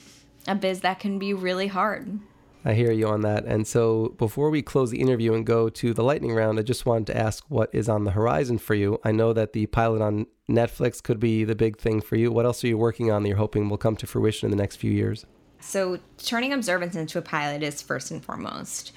a 0.46 0.54
biz 0.54 0.80
that 0.80 1.00
can 1.00 1.18
be 1.18 1.34
really 1.34 1.66
hard. 1.66 2.20
I 2.64 2.74
hear 2.74 2.90
you 2.90 3.06
on 3.06 3.20
that. 3.22 3.44
And 3.44 3.66
so 3.66 4.14
before 4.18 4.50
we 4.50 4.60
close 4.60 4.90
the 4.90 5.00
interview 5.00 5.34
and 5.34 5.46
go 5.46 5.68
to 5.68 5.94
the 5.94 6.02
lightning 6.02 6.34
round, 6.34 6.58
I 6.58 6.62
just 6.62 6.84
wanted 6.84 7.06
to 7.08 7.16
ask 7.16 7.44
what 7.48 7.70
is 7.72 7.88
on 7.88 8.02
the 8.02 8.10
horizon 8.10 8.58
for 8.58 8.74
you. 8.74 9.00
I 9.04 9.12
know 9.12 9.32
that 9.32 9.52
the 9.52 9.66
pilot 9.66 10.02
on 10.02 10.26
Netflix 10.50 11.00
could 11.00 11.20
be 11.20 11.44
the 11.44 11.54
big 11.54 11.78
thing 11.78 12.00
for 12.00 12.16
you. 12.16 12.32
What 12.32 12.44
else 12.44 12.64
are 12.64 12.68
you 12.68 12.76
working 12.76 13.10
on 13.10 13.22
that 13.22 13.28
you're 13.28 13.38
hoping 13.38 13.68
will 13.68 13.78
come 13.78 13.94
to 13.96 14.06
fruition 14.06 14.46
in 14.46 14.50
the 14.50 14.60
next 14.60 14.76
few 14.76 14.90
years? 14.90 15.24
So, 15.60 16.00
turning 16.18 16.52
observance 16.52 16.96
into 16.96 17.18
a 17.18 17.22
pilot 17.22 17.62
is 17.62 17.80
first 17.80 18.10
and 18.10 18.22
foremost. 18.22 18.92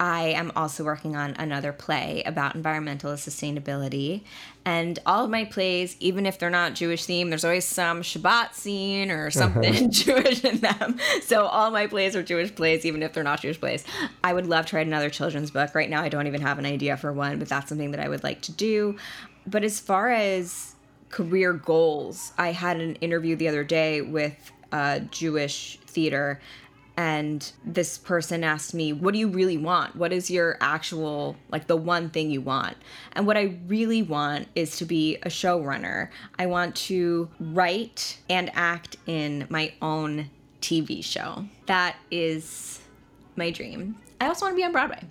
I 0.00 0.28
am 0.28 0.50
also 0.56 0.82
working 0.82 1.14
on 1.14 1.34
another 1.38 1.74
play 1.74 2.22
about 2.24 2.54
environmental 2.54 3.12
sustainability. 3.12 4.22
And 4.64 4.98
all 5.04 5.24
of 5.24 5.30
my 5.30 5.44
plays, 5.44 5.94
even 6.00 6.24
if 6.24 6.38
they're 6.38 6.48
not 6.48 6.74
Jewish 6.74 7.04
themed, 7.04 7.28
there's 7.28 7.44
always 7.44 7.66
some 7.66 8.00
Shabbat 8.00 8.54
scene 8.54 9.10
or 9.10 9.30
something 9.30 9.74
uh-huh. 9.74 9.88
Jewish 9.90 10.42
in 10.42 10.56
them. 10.60 10.98
So 11.20 11.44
all 11.44 11.70
my 11.70 11.86
plays 11.86 12.16
are 12.16 12.22
Jewish 12.22 12.54
plays, 12.54 12.86
even 12.86 13.02
if 13.02 13.12
they're 13.12 13.22
not 13.22 13.42
Jewish 13.42 13.60
plays. 13.60 13.84
I 14.24 14.32
would 14.32 14.46
love 14.46 14.64
to 14.66 14.76
write 14.76 14.86
another 14.86 15.10
children's 15.10 15.50
book. 15.50 15.74
Right 15.74 15.90
now, 15.90 16.02
I 16.02 16.08
don't 16.08 16.26
even 16.26 16.40
have 16.40 16.58
an 16.58 16.64
idea 16.64 16.96
for 16.96 17.12
one, 17.12 17.38
but 17.38 17.50
that's 17.50 17.68
something 17.68 17.90
that 17.90 18.00
I 18.00 18.08
would 18.08 18.24
like 18.24 18.40
to 18.42 18.52
do. 18.52 18.96
But 19.46 19.64
as 19.64 19.80
far 19.80 20.10
as 20.10 20.76
career 21.10 21.52
goals, 21.52 22.32
I 22.38 22.52
had 22.52 22.80
an 22.80 22.94
interview 22.96 23.36
the 23.36 23.48
other 23.48 23.64
day 23.64 24.00
with 24.00 24.50
a 24.72 25.00
Jewish 25.00 25.78
theater 25.86 26.40
and 26.96 27.52
this 27.64 27.98
person 27.98 28.44
asked 28.44 28.74
me 28.74 28.92
what 28.92 29.12
do 29.12 29.18
you 29.18 29.28
really 29.28 29.56
want? 29.56 29.96
What 29.96 30.12
is 30.12 30.30
your 30.30 30.58
actual 30.60 31.36
like 31.50 31.66
the 31.66 31.76
one 31.76 32.10
thing 32.10 32.30
you 32.30 32.40
want? 32.40 32.76
And 33.12 33.26
what 33.26 33.36
i 33.36 33.58
really 33.66 34.02
want 34.02 34.48
is 34.54 34.76
to 34.78 34.84
be 34.84 35.16
a 35.22 35.28
showrunner. 35.28 36.08
I 36.38 36.46
want 36.46 36.76
to 36.76 37.28
write 37.38 38.18
and 38.28 38.50
act 38.54 38.96
in 39.06 39.46
my 39.48 39.72
own 39.80 40.30
tv 40.60 41.04
show. 41.04 41.44
That 41.66 41.96
is 42.10 42.80
my 43.36 43.50
dream. 43.50 43.96
I 44.20 44.26
also 44.26 44.46
want 44.46 44.54
to 44.54 44.56
be 44.56 44.64
on 44.64 44.72
broadway. 44.72 45.02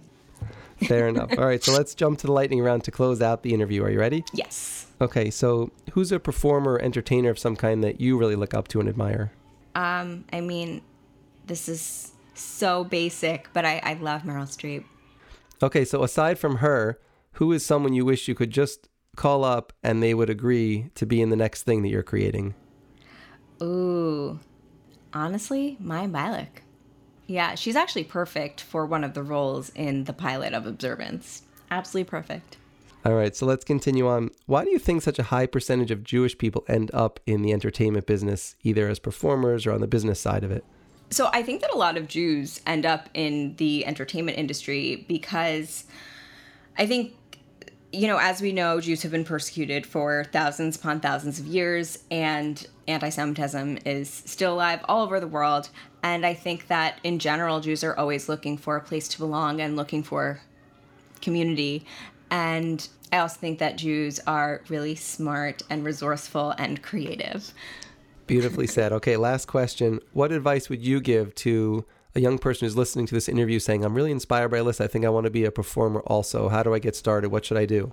Fair 0.88 1.08
enough. 1.08 1.32
All 1.38 1.45
right 1.45 1.64
so 1.64 1.74
let's 1.74 1.95
jump 1.95 2.20
to 2.20 2.28
the 2.28 2.34
lightning 2.34 2.62
round 2.62 2.84
to 2.86 2.91
close 2.91 3.22
out 3.22 3.43
the 3.43 3.54
interview. 3.54 3.84
Are 3.84 3.89
you 3.89 3.99
ready? 3.99 4.24
Yes. 4.34 4.88
Okay 5.01 5.32
so 5.32 5.72
who's 5.93 6.12
a 6.12 6.20
performer 6.20 6.74
or 6.74 6.82
entertainer 6.82 7.30
of 7.30 7.39
some 7.39 7.56
kind 7.56 7.84
that 7.84 7.99
you 7.99 8.18
really 8.18 8.36
look 8.36 8.54
up 8.54 8.68
to 8.70 8.80
and 8.80 8.88
admire? 8.88 9.32
Um 9.76 10.26
i 10.34 10.41
mean 10.41 10.82
this 11.50 11.68
is 11.68 12.14
so 12.36 12.86
basic, 12.86 13.50
but 13.52 13.66
I, 13.66 13.82
I 13.84 13.93
love 13.95 14.22
Meryl 14.22 14.47
Streep. 14.47 14.86
Okay, 15.62 15.84
so 15.84 16.04
aside 16.04 16.39
from 16.39 16.58
her, 16.58 17.00
who 17.34 17.52
is 17.52 17.66
someone 17.66 17.91
you 17.91 18.06
wish 18.06 18.30
you 18.30 18.36
could 18.36 18.52
just 18.52 18.88
call 19.18 19.43
up 19.43 19.74
and 19.84 20.02
they 20.02 20.14
would 20.14 20.30
agree 20.30 20.89
to 20.95 21.06
be 21.06 21.22
in 21.22 21.30
the 21.30 21.36
next 21.36 21.64
thing 21.64 21.82
that 21.82 21.89
you're 21.89 22.04
creating? 22.04 22.56
Ooh, 23.62 24.39
honestly, 25.12 25.78
Mayim 25.84 26.12
Bialik. 26.12 26.64
Yeah, 27.28 27.56
she's 27.56 27.76
actually 27.76 28.06
perfect 28.06 28.62
for 28.62 28.86
one 28.86 29.04
of 29.04 29.14
the 29.14 29.24
roles 29.24 29.70
in 29.76 30.06
the 30.06 30.14
pilot 30.14 30.54
of 30.54 30.66
Observance. 30.66 31.43
Absolutely 31.70 32.10
perfect. 32.10 32.58
All 33.06 33.14
right, 33.14 33.36
so 33.36 33.45
let's 33.45 33.66
continue 33.66 34.08
on. 34.08 34.30
Why 34.45 34.64
do 34.64 34.72
you 34.72 34.80
think 34.80 35.02
such 35.02 35.20
a 35.20 35.24
high 35.24 35.45
percentage 35.45 35.91
of 35.91 36.04
Jewish 36.04 36.38
people 36.38 36.66
end 36.68 36.91
up 36.93 37.20
in 37.26 37.41
the 37.41 37.54
entertainment 37.54 38.06
business, 38.06 38.56
either 38.64 38.88
as 38.88 39.00
performers 39.00 39.66
or 39.66 39.72
on 39.72 39.82
the 39.82 39.88
business 39.88 40.20
side 40.20 40.43
of 40.43 40.52
it? 40.52 40.64
So 41.12 41.30
I 41.34 41.41
think 41.41 41.62
that 41.62 41.72
a 41.74 41.78
lot 41.78 41.97
of 41.97 42.07
Jews 42.07 42.62
end 42.68 42.86
up 42.86 43.10
in 43.14 43.55
the 43.57 43.86
entertainment 43.86 44.38
industry 44.38 45.05
because 45.07 45.86
I 46.78 46.86
think 46.86 47.14
you 47.91 48.07
know, 48.07 48.20
as 48.20 48.41
we 48.41 48.51
know, 48.51 48.80
Jews 48.80 49.01
have 49.01 49.12
been 49.12 49.26
persecuted 49.26 49.86
for 49.86 50.26
thousands 50.32 50.76
upon 50.76 50.99
thousands 50.99 51.39
of 51.39 51.47
years, 51.47 51.99
and 52.12 52.66
anti 52.88 53.10
Semitism 53.10 53.80
is 53.86 54.10
still 54.10 54.53
alive 54.53 54.82
all 54.88 55.03
over 55.03 55.20
the 55.20 55.28
world. 55.28 55.70
And 56.03 56.26
I 56.26 56.34
think 56.34 56.68
that 56.68 56.99
in 57.03 57.20
general, 57.20 57.60
Jews 57.60 57.84
are 57.84 57.97
always 57.97 58.30
looking 58.30 58.57
for 58.57 58.76
a 58.76 58.82
place 58.82 59.07
to 59.10 59.18
belong 59.18 59.60
and 59.60 59.76
looking 59.76 60.03
for 60.03 60.41
community. 61.22 61.86
And 62.30 62.88
I 63.12 63.18
also 63.18 63.39
think 63.39 63.60
that 63.60 63.78
Jews 63.78 64.20
are 64.28 64.62
really 64.70 64.95
smart 64.95 65.64
and 65.70 65.84
resourceful 65.84 66.53
and 66.57 66.82
creative. 66.82 67.51
Beautifully 68.30 68.68
said. 68.68 68.94
Okay, 68.94 69.18
last 69.18 69.48
question. 69.48 70.00
What 70.14 70.32
advice 70.32 70.70
would 70.70 70.84
you 70.84 71.02
give 71.02 71.34
to 71.36 71.84
a 72.14 72.20
young 72.20 72.38
person 72.38 72.68
who's 72.68 72.78
listening 72.78 73.08
to 73.08 73.16
this 73.16 73.28
interview 73.28 73.58
saying, 73.58 73.84
I'm 73.84 73.96
really 73.96 74.12
inspired 74.12 74.50
by 74.50 74.60
Alyssa. 74.60 74.82
I 74.82 74.88
think 74.88 75.04
I 75.04 75.10
want 75.10 75.24
to 75.24 75.32
be 75.32 75.46
a 75.46 75.52
performer 75.52 76.02
also. 76.02 76.48
How 76.48 76.62
do 76.62 76.72
I 76.72 76.78
get 76.78 76.96
started? 76.96 77.30
What 77.32 77.44
should 77.44 77.58
I 77.58 77.66
do? 77.66 77.92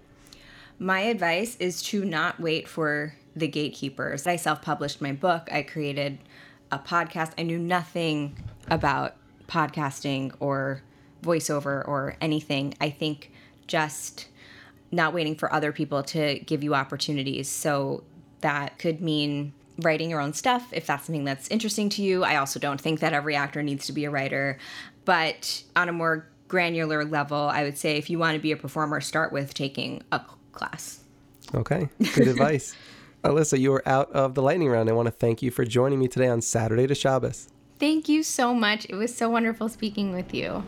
My 0.79 1.01
advice 1.01 1.57
is 1.57 1.81
to 1.85 2.05
not 2.05 2.39
wait 2.39 2.69
for 2.69 3.15
the 3.35 3.49
gatekeepers. 3.49 4.27
I 4.27 4.37
self 4.37 4.61
published 4.61 5.01
my 5.01 5.13
book, 5.13 5.49
I 5.51 5.63
created 5.63 6.19
a 6.71 6.79
podcast. 6.79 7.33
I 7.39 7.43
knew 7.43 7.59
nothing 7.59 8.37
about 8.71 9.17
podcasting 9.49 10.35
or 10.39 10.83
voiceover 11.23 11.89
or 11.89 12.17
anything. 12.21 12.75
I 12.79 12.91
think 12.91 13.33
just 13.67 14.29
not 14.93 15.15
waiting 15.15 15.35
for 15.35 15.51
other 15.51 15.73
people 15.73 16.03
to 16.03 16.41
give 16.41 16.63
you 16.63 16.75
opportunities. 16.75 17.49
So 17.49 18.05
that 18.43 18.79
could 18.79 19.01
mean 19.01 19.55
writing 19.81 20.11
your 20.11 20.21
own 20.21 20.33
stuff 20.33 20.69
if 20.73 20.87
that's 20.87 21.07
something 21.07 21.25
that's 21.25 21.49
interesting 21.49 21.89
to 21.91 22.03
you. 22.03 22.25
I 22.25 22.37
also 22.37 22.59
don't 22.59 22.81
think 22.81 23.01
that 23.01 23.13
every 23.13 23.37
actor 23.37 23.63
needs 23.63 23.87
to 23.87 23.93
be 23.93 24.05
a 24.05 24.11
writer, 24.11 24.59
but 25.05 25.63
on 25.75 25.89
a 25.89 25.93
more 25.93 26.29
granular 26.49 27.05
level, 27.05 27.37
I 27.37 27.65
would 27.65 27.77
say 27.77 27.97
if 27.97 28.09
you 28.09 28.19
want 28.19 28.35
to 28.35 28.41
be 28.41 28.53
a 28.53 28.57
performer, 28.57 29.01
start 29.01 29.33
with 29.33 29.55
taking 29.55 30.03
a 30.13 30.21
class. 30.53 31.01
Okay, 31.55 31.89
good 32.15 32.29
advice. 32.29 32.75
Alyssa, 33.25 33.59
you 33.59 33.73
are 33.73 33.87
out 33.89 34.11
of 34.13 34.35
the 34.35 34.43
lightning 34.43 34.69
round. 34.69 34.89
I 34.89 34.93
want 34.93 35.07
to 35.07 35.13
thank 35.13 35.43
you 35.43 35.51
for 35.51 35.65
joining 35.65 35.99
me 35.99 36.09
today 36.09 36.29
on 36.29 36.41
Saturday 36.41 36.87
to 36.87 36.95
Shabbos. 36.95 37.49
Thank 37.79 38.09
you 38.09 38.23
so 38.23 38.55
much. 38.55 38.87
It 38.89 38.95
was 38.95 39.15
so 39.15 39.29
wonderful 39.29 39.69
speaking 39.69 40.13
with 40.13 40.33
you. 40.33 40.65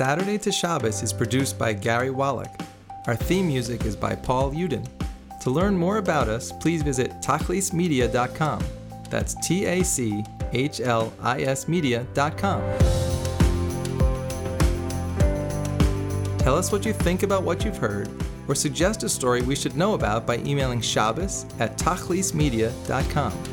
Saturday 0.00 0.38
to 0.38 0.50
Shabbos 0.50 1.02
is 1.02 1.12
produced 1.12 1.58
by 1.58 1.74
Gary 1.74 2.10
Wallach. 2.10 2.62
Our 3.06 3.14
theme 3.14 3.48
music 3.48 3.84
is 3.84 3.94
by 3.94 4.14
Paul 4.14 4.52
Uden. 4.52 4.86
To 5.42 5.50
learn 5.50 5.76
more 5.76 5.98
about 5.98 6.26
us, 6.26 6.52
please 6.52 6.82
visit 6.82 7.10
tachlismedia.com. 7.20 8.64
That's 9.10 9.34
T 9.46 9.66
A 9.66 9.84
C 9.84 10.24
H 10.54 10.80
L 10.80 11.12
I 11.20 11.42
S 11.42 11.68
media.com. 11.68 12.78
Tell 16.38 16.56
us 16.56 16.72
what 16.72 16.86
you 16.86 16.94
think 16.94 17.22
about 17.22 17.42
what 17.42 17.62
you've 17.66 17.76
heard, 17.76 18.08
or 18.48 18.54
suggest 18.54 19.02
a 19.02 19.08
story 19.10 19.42
we 19.42 19.54
should 19.54 19.76
know 19.76 19.92
about 19.92 20.26
by 20.26 20.38
emailing 20.38 20.80
Shabbos 20.80 21.44
at 21.58 21.76
tachlismedia.com. 21.76 23.49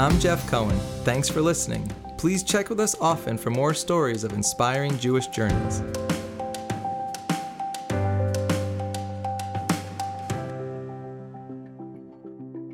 I'm 0.00 0.18
Jeff 0.18 0.48
Cohen. 0.48 0.78
Thanks 1.04 1.28
for 1.28 1.42
listening. 1.42 1.86
Please 2.16 2.42
check 2.42 2.70
with 2.70 2.80
us 2.80 2.94
often 3.02 3.36
for 3.36 3.50
more 3.50 3.74
stories 3.74 4.24
of 4.24 4.32
inspiring 4.32 4.96
Jewish 4.98 5.26
journeys. 5.26 5.82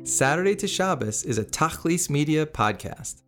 Saturday 0.05 0.55
to 0.55 0.69
Shabbos 0.69 1.25
is 1.25 1.37
a 1.37 1.43
Tachlis 1.43 2.09
Media 2.09 2.45
podcast. 2.45 3.23